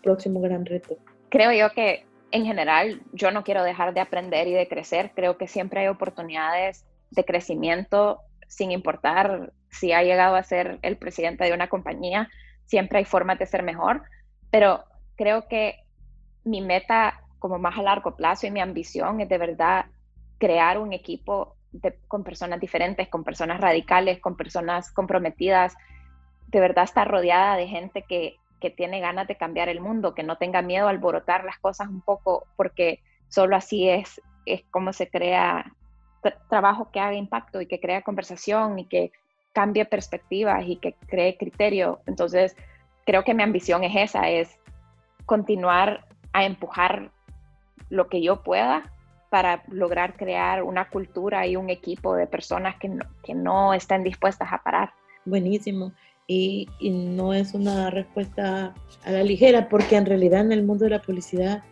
próximo 0.00 0.40
gran 0.40 0.64
reto. 0.64 0.96
Creo 1.28 1.50
yo 1.50 1.74
que 1.74 2.06
en 2.30 2.44
general 2.44 3.02
yo 3.12 3.32
no 3.32 3.42
quiero 3.42 3.64
dejar 3.64 3.92
de 3.92 3.98
aprender 3.98 4.46
y 4.46 4.52
de 4.52 4.68
crecer. 4.68 5.10
Creo 5.12 5.38
que 5.38 5.48
siempre 5.48 5.80
hay 5.80 5.88
oportunidades 5.88 6.86
de 7.10 7.24
crecimiento 7.24 8.20
sin 8.46 8.70
importar 8.70 9.52
si 9.70 9.92
ha 9.92 10.02
llegado 10.02 10.36
a 10.36 10.42
ser 10.42 10.78
el 10.82 10.96
presidente 10.96 11.44
de 11.44 11.52
una 11.52 11.68
compañía, 11.68 12.28
siempre 12.66 12.98
hay 12.98 13.04
formas 13.04 13.38
de 13.38 13.46
ser 13.46 13.62
mejor, 13.62 14.02
pero 14.50 14.84
creo 15.16 15.48
que 15.48 15.84
mi 16.44 16.60
meta 16.60 17.20
como 17.38 17.58
más 17.58 17.78
a 17.78 17.82
largo 17.82 18.16
plazo 18.16 18.46
y 18.46 18.50
mi 18.50 18.60
ambición 18.60 19.20
es 19.20 19.28
de 19.28 19.38
verdad 19.38 19.86
crear 20.38 20.78
un 20.78 20.92
equipo 20.92 21.56
con 22.08 22.24
personas 22.24 22.60
diferentes, 22.60 23.08
con 23.08 23.24
personas 23.24 23.60
radicales, 23.60 24.20
con 24.20 24.36
personas 24.36 24.90
comprometidas, 24.90 25.76
de 26.48 26.60
verdad 26.60 26.84
estar 26.84 27.08
rodeada 27.08 27.56
de 27.56 27.68
gente 27.68 28.04
que, 28.08 28.38
que 28.60 28.70
tiene 28.70 29.00
ganas 29.00 29.28
de 29.28 29.36
cambiar 29.36 29.68
el 29.68 29.80
mundo, 29.80 30.14
que 30.14 30.22
no 30.22 30.36
tenga 30.36 30.62
miedo 30.62 30.86
a 30.86 30.90
alborotar 30.90 31.44
las 31.44 31.58
cosas 31.58 31.88
un 31.88 32.00
poco, 32.00 32.46
porque 32.56 33.00
solo 33.28 33.56
así 33.56 33.88
es, 33.88 34.20
es 34.46 34.62
como 34.70 34.92
se 34.92 35.08
crea 35.08 35.72
trabajo 36.48 36.90
que 36.90 37.00
haga 37.00 37.14
impacto 37.14 37.60
y 37.60 37.66
que 37.66 37.80
crea 37.80 38.02
conversación 38.02 38.78
y 38.78 38.86
que 38.86 39.12
cambie 39.52 39.84
perspectivas 39.84 40.64
y 40.66 40.76
que 40.76 40.94
cree 41.08 41.36
criterio. 41.36 42.00
Entonces, 42.06 42.56
creo 43.04 43.24
que 43.24 43.34
mi 43.34 43.42
ambición 43.42 43.84
es 43.84 43.96
esa, 43.96 44.28
es 44.28 44.58
continuar 45.26 46.06
a 46.32 46.44
empujar 46.44 47.10
lo 47.88 48.08
que 48.08 48.22
yo 48.22 48.42
pueda 48.42 48.92
para 49.30 49.62
lograr 49.68 50.16
crear 50.16 50.62
una 50.62 50.88
cultura 50.88 51.46
y 51.46 51.56
un 51.56 51.70
equipo 51.70 52.14
de 52.14 52.26
personas 52.26 52.76
que 52.80 52.88
no, 52.88 53.04
que 53.22 53.34
no 53.34 53.74
estén 53.74 54.02
dispuestas 54.02 54.52
a 54.52 54.62
parar. 54.62 54.92
Buenísimo. 55.24 55.92
Y, 56.26 56.68
y, 56.78 56.90
no 56.90 57.34
es 57.34 57.54
una 57.54 57.90
respuesta 57.90 58.74
a 59.04 59.10
la 59.10 59.22
ligera, 59.24 59.68
porque 59.68 59.96
en 59.96 60.06
realidad 60.06 60.42
en 60.42 60.52
el 60.52 60.62
mundo 60.62 60.84
de 60.84 60.90
la 60.90 61.02
publicidad 61.02 61.64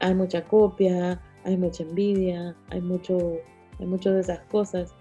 hay 0.00 0.14
mucha 0.14 0.44
copia, 0.44 1.20
hay 1.44 1.56
mucha 1.56 1.82
envidia, 1.82 2.54
hay 2.70 2.80
mucho, 2.82 3.36
hay 3.78 3.86
mucho 3.86 4.12
de 4.12 4.20
esas 4.20 4.40
cosas. 4.50 4.94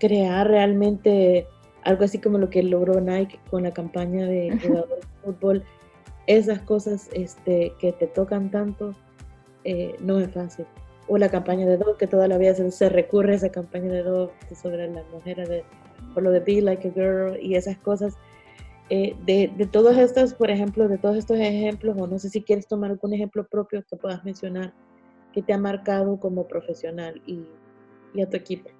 Crear 0.00 0.48
realmente 0.48 1.46
algo 1.88 2.04
así 2.04 2.18
como 2.18 2.38
lo 2.38 2.50
que 2.50 2.62
logró 2.62 3.00
Nike 3.00 3.38
con 3.50 3.62
la 3.62 3.72
campaña 3.72 4.26
de 4.26 4.58
jugador 4.62 4.88
de 4.88 5.06
fútbol, 5.24 5.64
esas 6.26 6.60
cosas 6.60 7.08
este, 7.12 7.72
que 7.80 7.92
te 7.92 8.06
tocan 8.06 8.50
tanto, 8.50 8.94
eh, 9.64 9.96
no 10.00 10.18
es 10.18 10.30
fácil 10.30 10.66
o 11.08 11.16
la 11.16 11.28
campaña 11.30 11.66
de 11.66 11.76
Dove, 11.76 11.96
que 11.98 12.06
toda 12.06 12.28
la 12.28 12.38
vida 12.38 12.54
se, 12.54 12.88
recurre 12.88 13.32
a 13.32 13.36
esa 13.36 13.48
campaña 13.48 13.90
de 13.90 14.02
Dove 14.02 14.30
sobre 14.54 14.88
las 14.88 15.08
mujeres, 15.10 15.48
de, 15.48 15.64
por 16.12 16.22
lo 16.22 16.30
de 16.30 16.40
Be 16.40 16.60
Like 16.60 16.88
a 16.88 16.92
Girl 16.92 17.38
y 17.40 17.56
esas 17.56 17.78
cosas. 17.78 18.16
Eh, 18.90 19.16
de, 19.26 19.52
de 19.56 19.66
todos 19.66 19.96
estos, 19.96 20.34
por 20.34 20.50
ejemplo, 20.50 20.88
de 20.88 20.98
todos 20.98 21.16
estos 21.16 21.38
ejemplos, 21.38 21.96
o 21.98 22.06
no 22.06 22.18
sé 22.18 22.30
si 22.30 22.42
quieres 22.42 22.66
tomar 22.66 22.90
algún 22.90 23.12
ejemplo 23.12 23.46
propio 23.46 23.84
que 23.88 23.96
puedas 23.96 24.24
mencionar 24.24 24.72
que 25.32 25.42
te 25.42 25.52
ha 25.52 25.58
marcado 25.58 26.18
como 26.18 26.46
profesional 26.46 27.20
y, 27.26 27.42
y 28.14 28.22
a 28.22 28.28
tu 28.28 28.36
equipo. 28.36 28.70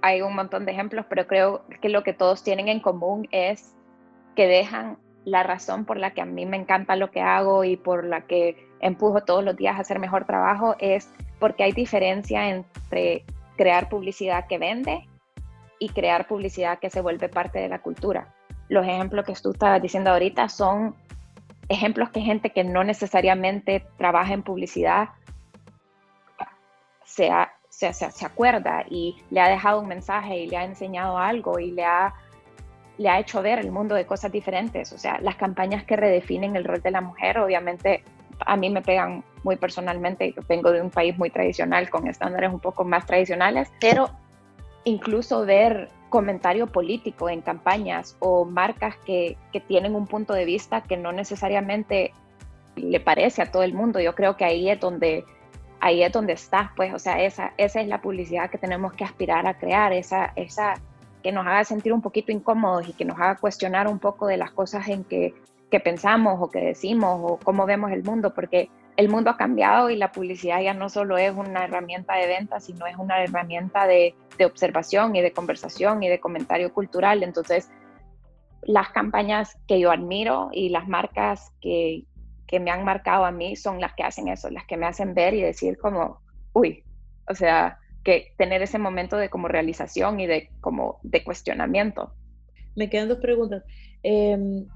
Hay 0.00 0.22
un 0.22 0.34
montón 0.34 0.64
de 0.64 0.72
ejemplos, 0.72 1.06
pero 1.08 1.26
creo 1.26 1.64
que 1.80 1.88
lo 1.88 2.02
que 2.02 2.12
todos 2.12 2.42
tienen 2.42 2.68
en 2.68 2.80
común 2.80 3.28
es 3.30 3.74
que 4.36 4.46
dejan 4.46 4.98
la 5.24 5.42
razón 5.42 5.84
por 5.84 5.96
la 5.96 6.12
que 6.12 6.20
a 6.20 6.24
mí 6.24 6.46
me 6.46 6.56
encanta 6.56 6.96
lo 6.96 7.10
que 7.10 7.20
hago 7.20 7.64
y 7.64 7.76
por 7.76 8.04
la 8.04 8.22
que 8.22 8.68
empujo 8.80 9.22
todos 9.22 9.44
los 9.44 9.56
días 9.56 9.76
a 9.76 9.80
hacer 9.80 9.98
mejor 9.98 10.24
trabajo 10.24 10.76
es 10.78 11.12
porque 11.38 11.64
hay 11.64 11.72
diferencia 11.72 12.48
entre 12.48 13.24
crear 13.56 13.88
publicidad 13.88 14.46
que 14.46 14.58
vende 14.58 15.06
y 15.78 15.88
crear 15.90 16.26
publicidad 16.26 16.78
que 16.78 16.90
se 16.90 17.00
vuelve 17.00 17.28
parte 17.28 17.58
de 17.58 17.68
la 17.68 17.80
cultura. 17.80 18.34
Los 18.68 18.86
ejemplos 18.86 19.24
que 19.24 19.34
tú 19.34 19.50
estabas 19.50 19.82
diciendo 19.82 20.10
ahorita 20.10 20.48
son 20.48 20.94
ejemplos 21.68 22.10
que 22.10 22.20
gente 22.20 22.50
que 22.50 22.64
no 22.64 22.84
necesariamente 22.84 23.86
trabaja 23.96 24.32
en 24.32 24.42
publicidad 24.42 25.10
se, 27.04 27.30
se, 27.78 27.92
se, 27.92 28.26
acuerda 28.26 28.84
y 28.90 29.16
le 29.30 29.40
ha 29.40 29.48
dejado 29.48 29.80
un 29.80 29.86
mensaje 29.86 30.36
y 30.36 30.48
le 30.48 30.56
ha 30.56 30.64
enseñado 30.64 31.16
algo 31.16 31.60
y 31.60 31.70
le 31.70 31.84
ha, 31.84 32.12
le 32.96 33.08
ha 33.08 33.20
hecho 33.20 33.40
ver 33.40 33.60
el 33.60 33.70
mundo 33.70 33.94
de 33.94 34.04
cosas 34.04 34.32
diferentes. 34.32 34.92
O 34.92 34.98
sea, 34.98 35.20
las 35.20 35.36
campañas 35.36 35.84
que 35.84 35.94
redefinen 35.94 36.56
el 36.56 36.64
rol 36.64 36.82
de 36.82 36.90
la 36.90 37.00
mujer 37.00 37.38
obviamente 37.38 38.02
a 38.44 38.56
mí 38.56 38.68
me 38.68 38.82
pegan 38.82 39.22
muy 39.44 39.54
personalmente. 39.54 40.32
Yo 40.32 40.42
vengo 40.48 40.72
de 40.72 40.82
un 40.82 40.90
país 40.90 41.16
muy 41.16 41.30
tradicional, 41.30 41.88
con 41.88 42.08
estándares 42.08 42.52
un 42.52 42.58
poco 42.58 42.82
más 42.82 43.06
tradicionales, 43.06 43.70
pero 43.80 44.10
incluso 44.82 45.46
ver 45.46 45.88
comentario 46.08 46.66
político 46.66 47.28
en 47.28 47.42
campañas 47.42 48.16
o 48.18 48.44
marcas 48.44 48.96
que, 49.04 49.36
que 49.52 49.60
tienen 49.60 49.94
un 49.94 50.08
punto 50.08 50.34
de 50.34 50.44
vista 50.44 50.82
que 50.82 50.96
no 50.96 51.12
necesariamente 51.12 52.12
le 52.74 52.98
parece 52.98 53.40
a 53.40 53.52
todo 53.52 53.62
el 53.62 53.72
mundo. 53.72 54.00
Yo 54.00 54.16
creo 54.16 54.36
que 54.36 54.44
ahí 54.44 54.68
es 54.68 54.80
donde 54.80 55.24
ahí 55.80 56.02
es 56.02 56.12
donde 56.12 56.32
está, 56.32 56.72
pues, 56.76 56.92
o 56.92 56.98
sea, 56.98 57.22
esa, 57.22 57.52
esa 57.56 57.80
es 57.80 57.88
la 57.88 58.00
publicidad 58.00 58.50
que 58.50 58.58
tenemos 58.58 58.92
que 58.92 59.04
aspirar 59.04 59.46
a 59.46 59.58
crear, 59.58 59.92
esa, 59.92 60.32
esa 60.36 60.74
que 61.22 61.32
nos 61.32 61.46
haga 61.46 61.64
sentir 61.64 61.92
un 61.92 62.02
poquito 62.02 62.32
incómodos 62.32 62.88
y 62.88 62.92
que 62.92 63.04
nos 63.04 63.18
haga 63.18 63.36
cuestionar 63.36 63.88
un 63.88 63.98
poco 63.98 64.26
de 64.26 64.36
las 64.36 64.50
cosas 64.52 64.88
en 64.88 65.04
que 65.04 65.34
que 65.70 65.80
pensamos 65.80 66.38
o 66.40 66.50
que 66.50 66.60
decimos 66.60 67.20
o 67.22 67.38
cómo 67.42 67.66
vemos 67.66 67.90
el 67.92 68.02
mundo, 68.02 68.32
porque 68.34 68.70
el 68.96 69.08
mundo 69.08 69.30
ha 69.30 69.36
cambiado 69.36 69.90
y 69.90 69.96
la 69.96 70.12
publicidad 70.12 70.60
ya 70.60 70.74
no 70.74 70.88
solo 70.88 71.18
es 71.18 71.34
una 71.34 71.64
herramienta 71.64 72.14
de 72.14 72.26
venta, 72.26 72.60
sino 72.60 72.86
es 72.86 72.96
una 72.96 73.22
herramienta 73.22 73.86
de, 73.86 74.14
de 74.36 74.44
observación 74.44 75.14
y 75.14 75.20
de 75.20 75.32
conversación 75.32 76.02
y 76.02 76.08
de 76.08 76.20
comentario 76.20 76.72
cultural. 76.72 77.22
Entonces, 77.22 77.70
las 78.62 78.90
campañas 78.90 79.56
que 79.68 79.78
yo 79.78 79.92
admiro 79.92 80.48
y 80.52 80.70
las 80.70 80.88
marcas 80.88 81.52
que, 81.60 82.04
que 82.48 82.58
me 82.58 82.70
han 82.70 82.84
marcado 82.84 83.24
a 83.26 83.30
mí 83.30 83.54
son 83.54 83.80
las 83.80 83.94
que 83.94 84.02
hacen 84.02 84.26
eso, 84.26 84.50
las 84.50 84.66
que 84.66 84.78
me 84.78 84.86
hacen 84.86 85.14
ver 85.14 85.34
y 85.34 85.42
decir 85.42 85.76
como, 85.76 86.20
uy, 86.54 86.82
o 87.28 87.34
sea, 87.34 87.78
que 88.02 88.32
tener 88.38 88.62
ese 88.62 88.78
momento 88.78 89.18
de 89.18 89.28
como 89.28 89.48
realización 89.48 90.18
y 90.18 90.26
de 90.26 90.50
como 90.62 90.98
de 91.02 91.22
cuestionamiento. 91.22 92.14
Me 92.74 92.88
quedan 92.88 93.08
dos 93.08 93.18
preguntas. 93.18 93.64
Em, 94.02 94.66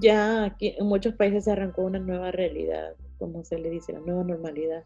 ya 0.00 0.44
aquí 0.44 0.74
en 0.76 0.86
muchos 0.86 1.14
países 1.14 1.44
se 1.44 1.52
arrancó 1.52 1.82
una 1.82 2.00
nueva 2.00 2.32
realidad, 2.32 2.94
como 3.18 3.44
se 3.44 3.58
le 3.58 3.70
dice, 3.70 3.92
la 3.92 4.00
nueva 4.00 4.24
normalidad. 4.24 4.82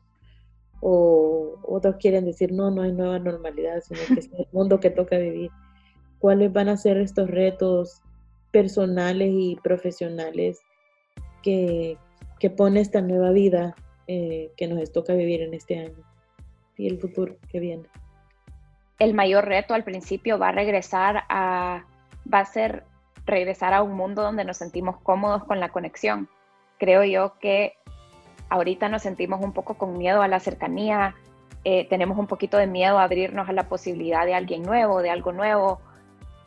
O 0.81 1.55
otros 1.63 1.97
quieren 1.97 2.27
decir, 2.27 2.53
no, 2.53 2.71
no 2.71 2.83
hay 2.83 2.93
nueva 2.93 3.19
normalidad, 3.19 3.81
sino 3.81 4.01
que 4.07 4.21
es 4.21 4.31
el 4.33 4.47
mundo 4.53 4.81
que 4.81 4.91
toca 4.91 5.17
vivir. 5.17 5.51
¿Cuáles 6.19 6.53
van 6.53 6.69
a 6.69 6.77
ser 6.77 6.99
estos 6.99 7.31
retos 7.31 8.03
personales 8.53 9.31
y 9.33 9.57
profesionales 9.63 10.61
que, 11.43 11.97
que 12.39 12.51
pone 12.51 12.81
esta 12.81 13.01
nueva 13.01 13.31
vida 13.31 13.75
eh, 14.07 14.53
que 14.57 14.67
nos 14.69 14.93
toca 14.93 15.15
vivir 15.15 15.43
en 15.43 15.55
este 15.55 15.79
año 15.79 16.05
y 16.77 16.89
el 16.89 16.99
futuro 16.99 17.37
que 17.51 17.61
viene? 17.61 17.85
El 18.99 19.15
mayor 19.15 19.47
reto 19.47 19.75
al 19.75 19.85
principio 19.85 20.39
va 20.39 20.49
a 20.49 20.53
regresar 20.53 21.25
a, 21.29 21.85
va 22.33 22.41
a 22.41 22.45
ser 22.45 22.85
regresar 23.27 23.75
a 23.75 23.83
un 23.83 23.93
mundo 23.93 24.23
donde 24.23 24.45
nos 24.45 24.57
sentimos 24.57 24.97
cómodos 25.03 25.45
con 25.45 25.61
la 25.61 25.69
conexión. 25.69 26.29
Creo 26.79 27.05
yo 27.05 27.39
que 27.39 27.75
ahorita 28.49 28.89
nos 28.89 29.03
sentimos 29.03 29.41
un 29.43 29.53
poco 29.53 29.75
con 29.75 29.99
miedo 29.99 30.23
a 30.23 30.29
la 30.29 30.41
cercanía, 30.41 31.15
eh, 31.65 31.87
tenemos 31.89 32.19
un 32.19 32.27
poquito 32.27 32.57
de 32.57 32.67
miedo 32.67 32.99
a 32.99 33.05
abrirnos 33.05 33.49
a 33.49 33.53
la 33.53 33.69
posibilidad 33.69 34.25
de 34.25 34.35
alguien 34.35 34.63
nuevo, 34.63 35.03
de 35.03 35.11
algo 35.11 35.33
nuevo. 35.33 35.81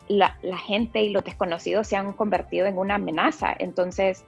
La, 0.08 0.38
la 0.42 0.58
gente 0.58 1.02
y 1.02 1.10
los 1.10 1.24
desconocidos 1.24 1.88
se 1.88 1.96
han 1.96 2.14
convertido 2.14 2.66
en 2.66 2.78
una 2.78 2.96
amenaza. 2.96 3.54
Entonces, 3.58 4.26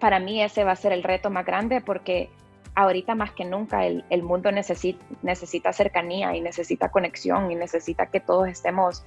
para 0.00 0.18
mí 0.18 0.42
ese 0.42 0.64
va 0.64 0.72
a 0.72 0.76
ser 0.76 0.92
el 0.92 1.02
reto 1.02 1.30
más 1.30 1.46
grande 1.46 1.80
porque 1.80 2.30
ahorita 2.74 3.14
más 3.14 3.32
que 3.32 3.44
nunca 3.44 3.86
el, 3.86 4.04
el 4.10 4.22
mundo 4.22 4.50
necesita, 4.50 5.04
necesita 5.22 5.72
cercanía 5.72 6.34
y 6.34 6.40
necesita 6.40 6.88
conexión 6.88 7.50
y 7.50 7.54
necesita 7.54 8.06
que 8.06 8.20
todos 8.20 8.48
estemos 8.48 9.04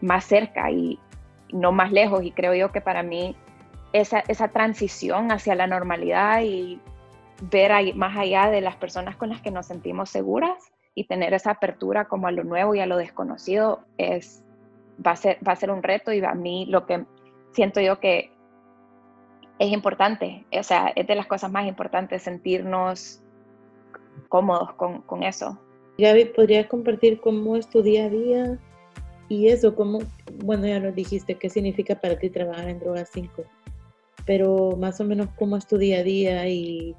más 0.00 0.24
cerca 0.24 0.70
y 0.70 0.98
no 1.52 1.72
más 1.72 1.90
lejos. 1.92 2.22
Y 2.22 2.32
creo 2.32 2.54
yo 2.54 2.70
que 2.70 2.80
para 2.80 3.02
mí 3.02 3.36
esa, 3.92 4.20
esa 4.28 4.48
transición 4.48 5.32
hacia 5.32 5.54
la 5.54 5.66
normalidad 5.66 6.42
y 6.42 6.80
ver 7.50 7.72
ahí, 7.72 7.92
más 7.92 8.16
allá 8.16 8.50
de 8.50 8.60
las 8.60 8.76
personas 8.76 9.16
con 9.16 9.30
las 9.30 9.40
que 9.40 9.50
nos 9.50 9.66
sentimos 9.66 10.10
seguras 10.10 10.72
y 10.94 11.04
tener 11.04 11.34
esa 11.34 11.52
apertura 11.52 12.04
como 12.06 12.26
a 12.26 12.32
lo 12.32 12.44
nuevo 12.44 12.74
y 12.74 12.80
a 12.80 12.86
lo 12.86 12.96
desconocido 12.96 13.80
es, 13.96 14.44
va, 15.04 15.12
a 15.12 15.16
ser, 15.16 15.38
va 15.46 15.52
a 15.52 15.56
ser 15.56 15.70
un 15.70 15.82
reto 15.82 16.12
y 16.12 16.24
a 16.24 16.34
mí 16.34 16.66
lo 16.66 16.86
que 16.86 17.04
siento 17.52 17.80
yo 17.80 17.98
que 17.98 18.30
es 19.58 19.72
importante, 19.72 20.44
o 20.58 20.62
sea, 20.62 20.92
es 20.96 21.06
de 21.06 21.14
las 21.14 21.26
cosas 21.26 21.50
más 21.50 21.66
importantes 21.66 22.22
sentirnos 22.22 23.20
cómodos 24.28 24.72
con, 24.74 25.02
con 25.02 25.22
eso. 25.22 25.58
Gaby, 25.98 26.26
¿podrías 26.26 26.66
compartir 26.66 27.20
cómo 27.20 27.56
es 27.56 27.68
tu 27.68 27.82
día 27.82 28.06
a 28.06 28.08
día? 28.08 28.58
Y 29.28 29.48
eso, 29.48 29.74
cómo, 29.74 30.00
bueno, 30.44 30.66
ya 30.66 30.80
nos 30.80 30.94
dijiste, 30.94 31.36
qué 31.36 31.48
significa 31.48 31.94
para 31.94 32.18
ti 32.18 32.28
trabajar 32.28 32.68
en 32.68 32.80
Droga 32.80 33.04
5, 33.04 33.44
pero 34.26 34.76
más 34.76 35.00
o 35.00 35.04
menos 35.04 35.28
cómo 35.38 35.56
es 35.56 35.66
tu 35.66 35.78
día 35.78 36.00
a 36.00 36.02
día 36.02 36.48
y, 36.48 36.94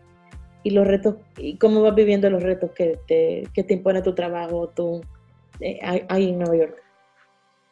y 0.64 0.70
los 0.72 0.88
retos, 0.88 1.16
y 1.38 1.58
cómo 1.58 1.82
vas 1.82 1.96
viviendo 1.96 2.30
los 2.30 2.42
retos 2.42 2.72
que 2.72 3.00
te, 3.08 3.48
que 3.54 3.64
te 3.64 3.74
impone 3.74 4.02
tu 4.02 4.16
trabajo 4.16 4.70
tú, 4.70 5.02
eh, 5.60 5.80
ahí 6.10 6.30
en 6.30 6.40
Nueva 6.40 6.56
York. 6.56 6.84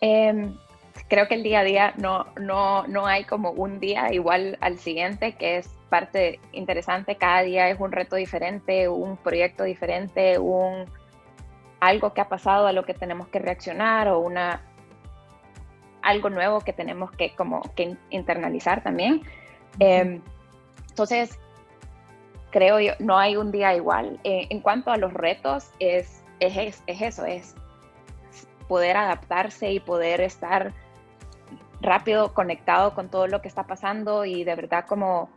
Eh, 0.01 0.51
creo 1.07 1.27
que 1.27 1.35
el 1.35 1.43
día 1.43 1.59
a 1.59 1.63
día 1.63 1.93
no, 1.97 2.27
no, 2.39 2.87
no 2.87 3.05
hay 3.05 3.23
como 3.23 3.51
un 3.51 3.79
día 3.79 4.13
igual 4.13 4.57
al 4.61 4.77
siguiente, 4.79 5.33
que 5.33 5.57
es 5.57 5.67
parte 5.89 6.39
interesante. 6.51 7.15
Cada 7.17 7.41
día 7.41 7.69
es 7.69 7.79
un 7.79 7.91
reto 7.91 8.15
diferente, 8.15 8.87
un 8.87 9.17
proyecto 9.17 9.63
diferente, 9.63 10.39
un 10.39 10.85
algo 11.79 12.13
que 12.13 12.21
ha 12.21 12.29
pasado 12.29 12.67
a 12.67 12.73
lo 12.73 12.85
que 12.85 12.93
tenemos 12.93 13.27
que 13.27 13.39
reaccionar 13.39 14.07
o 14.07 14.19
una 14.19 14.61
algo 16.01 16.29
nuevo 16.29 16.61
que 16.61 16.73
tenemos 16.73 17.11
que 17.11 17.35
como 17.35 17.61
que 17.75 17.95
internalizar 18.09 18.83
también. 18.83 19.21
Em, 19.79 20.21
entonces, 20.89 21.39
creo 22.51 22.79
yo, 22.79 22.93
no 22.99 23.17
hay 23.17 23.35
un 23.35 23.51
día 23.51 23.75
igual. 23.75 24.19
Eh, 24.23 24.47
en 24.49 24.61
cuanto 24.61 24.91
a 24.91 24.97
los 24.97 25.13
retos, 25.13 25.71
es, 25.79 26.23
es, 26.39 26.83
es 26.87 27.01
eso, 27.01 27.25
es 27.25 27.55
poder 28.67 28.97
adaptarse 28.97 29.71
y 29.71 29.79
poder 29.79 30.21
estar 30.21 30.73
rápido 31.81 32.33
conectado 32.33 32.93
con 32.93 33.09
todo 33.09 33.27
lo 33.27 33.41
que 33.41 33.47
está 33.47 33.65
pasando 33.65 34.25
y 34.25 34.43
de 34.43 34.55
verdad 34.55 34.85
como 34.87 35.29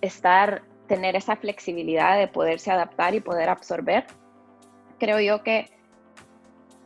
estar, 0.00 0.62
tener 0.86 1.16
esa 1.16 1.36
flexibilidad 1.36 2.18
de 2.18 2.28
poderse 2.28 2.70
adaptar 2.70 3.14
y 3.14 3.20
poder 3.20 3.48
absorber. 3.48 4.06
Creo 4.98 5.20
yo 5.20 5.42
que 5.42 5.70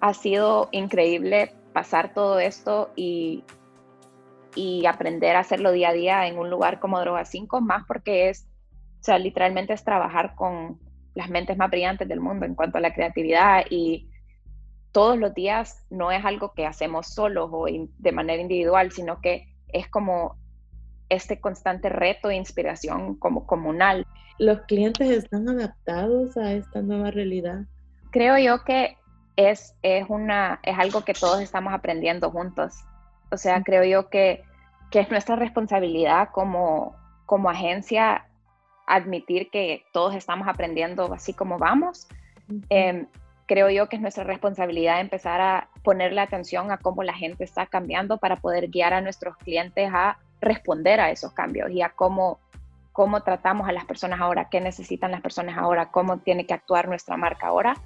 ha 0.00 0.14
sido 0.14 0.68
increíble 0.72 1.54
pasar 1.72 2.12
todo 2.12 2.38
esto 2.38 2.92
y, 2.94 3.44
y 4.54 4.86
aprender 4.86 5.36
a 5.36 5.40
hacerlo 5.40 5.72
día 5.72 5.88
a 5.88 5.94
día 5.94 6.26
en 6.26 6.38
un 6.38 6.50
lugar 6.50 6.78
como 6.78 7.00
Droga 7.00 7.24
5, 7.24 7.60
más 7.60 7.84
porque 7.86 8.28
es, 8.28 8.46
o 9.00 9.04
sea, 9.04 9.18
literalmente 9.18 9.72
es 9.72 9.84
trabajar 9.84 10.34
con 10.34 10.78
las 11.14 11.30
mentes 11.30 11.56
más 11.56 11.70
brillantes 11.70 12.06
del 12.08 12.20
mundo 12.20 12.44
en 12.44 12.54
cuanto 12.54 12.78
a 12.78 12.80
la 12.80 12.92
creatividad 12.92 13.64
y 13.70 14.08
todos 14.94 15.18
los 15.18 15.34
días 15.34 15.84
no 15.90 16.12
es 16.12 16.24
algo 16.24 16.54
que 16.54 16.66
hacemos 16.66 17.08
solos 17.08 17.50
o 17.52 17.66
de 17.66 18.12
manera 18.12 18.40
individual, 18.40 18.92
sino 18.92 19.20
que 19.20 19.52
es 19.72 19.88
como 19.88 20.36
este 21.08 21.40
constante 21.40 21.88
reto 21.88 22.30
e 22.30 22.36
inspiración 22.36 23.16
como 23.16 23.44
comunal. 23.44 24.06
¿Los 24.38 24.60
clientes 24.62 25.10
están 25.10 25.48
adaptados 25.48 26.36
a 26.36 26.52
esta 26.52 26.80
nueva 26.80 27.10
realidad? 27.10 27.64
Creo 28.12 28.38
yo 28.38 28.62
que 28.62 28.96
es, 29.34 29.74
es, 29.82 30.06
una, 30.08 30.60
es 30.62 30.78
algo 30.78 31.04
que 31.04 31.12
todos 31.12 31.40
estamos 31.40 31.74
aprendiendo 31.74 32.30
juntos. 32.30 32.74
O 33.32 33.36
sea, 33.36 33.64
creo 33.64 33.82
yo 33.82 34.08
que, 34.10 34.44
que 34.92 35.00
es 35.00 35.10
nuestra 35.10 35.34
responsabilidad 35.34 36.28
como, 36.32 36.94
como 37.26 37.50
agencia 37.50 38.28
admitir 38.86 39.50
que 39.50 39.86
todos 39.92 40.14
estamos 40.14 40.46
aprendiendo 40.46 41.12
así 41.12 41.32
como 41.34 41.58
vamos 41.58 42.06
creo 43.46 43.70
yo 43.70 43.88
que 43.88 43.96
es 43.96 44.02
nuestra 44.02 44.24
responsabilidad 44.24 45.00
empezar 45.00 45.40
a 45.40 45.68
ponerle 45.82 46.20
atención 46.20 46.70
a 46.70 46.78
cómo 46.78 47.02
la 47.02 47.14
gente 47.14 47.44
está 47.44 47.66
cambiando 47.66 48.18
para 48.18 48.36
poder 48.36 48.68
guiar 48.68 48.94
a 48.94 49.00
nuestros 49.00 49.36
clientes 49.36 49.90
a 49.92 50.18
responder 50.40 51.00
a 51.00 51.10
esos 51.10 51.32
cambios 51.32 51.70
y 51.70 51.82
a 51.82 51.90
cómo, 51.90 52.38
cómo 52.92 53.22
tratamos 53.22 53.68
a 53.68 53.72
las 53.72 53.84
personas 53.84 54.20
ahora, 54.20 54.48
qué 54.50 54.60
necesitan 54.60 55.10
las 55.10 55.20
personas 55.20 55.56
ahora, 55.58 55.90
cómo 55.90 56.18
tiene 56.18 56.46
que 56.46 56.54
actuar 56.54 56.88
nuestra 56.88 57.16
marca 57.16 57.48
ahora. 57.48 57.76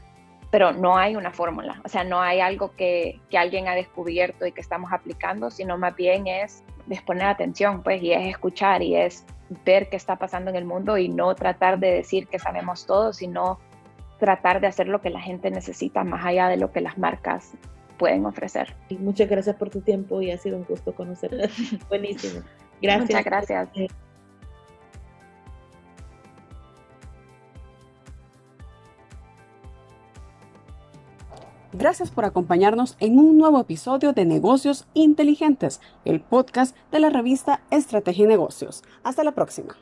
Pero 0.51 0.73
no 0.73 0.97
hay 0.97 1.15
una 1.15 1.31
fórmula, 1.31 1.83
o 1.85 1.89
sea, 1.91 2.05
no 2.05 2.23
hay 2.23 2.41
algo 2.41 2.75
que, 2.75 3.21
que 3.29 3.37
alguien 3.37 3.69
ha 3.69 3.75
descubierto 3.75 4.47
y 4.47 4.53
que 4.53 4.63
estamos 4.63 4.91
aplicando, 4.95 5.51
sino 5.51 5.77
más 5.77 5.95
bien 5.95 6.27
es, 6.27 6.65
es 6.89 7.03
poner 7.03 7.27
atención, 7.27 7.83
pues, 7.83 8.03
y 8.03 8.13
es 8.13 8.27
escuchar 8.27 8.83
y 8.83 8.97
es 8.97 9.27
ver 9.67 9.91
qué 9.91 9.97
está 9.97 10.17
pasando 10.17 10.49
en 10.49 10.57
el 10.57 10.65
mundo 10.65 10.97
y 10.97 11.11
no 11.11 11.35
tratar 11.35 11.79
de 11.79 11.93
decir 11.93 12.29
que 12.29 12.39
sabemos 12.39 12.87
todo, 12.87 13.13
sino 13.13 13.59
tratar 14.19 14.61
de 14.61 14.67
hacer 14.67 14.89
lo 14.89 15.01
que 15.01 15.11
la 15.11 15.21
gente 15.21 15.51
necesita 15.51 16.05
más 16.05 16.25
allá 16.25 16.49
de 16.49 16.57
lo 16.57 16.73
que 16.73 16.81
las 16.81 16.99
marcas 16.99 17.53
pueden 17.99 18.27
ofrecer. 18.27 18.75
Y 18.89 18.97
muchas 18.97 19.29
gracias 19.29 19.57
por 19.57 19.71
tu 19.71 19.81
tiempo 19.81 20.23
y 20.23 20.31
ha 20.31 20.39
sido 20.39 20.57
un 20.57 20.65
gusto 20.65 20.95
conocerte. 20.95 21.51
Buenísimo. 21.89 22.43
Gracias. 22.81 23.11
Muchas 23.11 23.25
gracias. 23.25 23.69
Gracias 31.73 32.11
por 32.11 32.25
acompañarnos 32.25 32.97
en 32.99 33.19
un 33.19 33.39
nuevo 33.39 33.61
episodio 33.61 34.13
de 34.13 34.25
Negocios 34.25 34.87
Inteligentes, 34.95 35.81
el 36.05 36.21
podcast 36.21 36.75
de 36.91 36.99
la 36.99 37.11
revista 37.11 37.61
Estrategia 37.71 38.25
y 38.25 38.29
Negocios. 38.29 38.83
Hasta 39.05 39.23
la 39.23 39.33
próxima. 39.33 39.77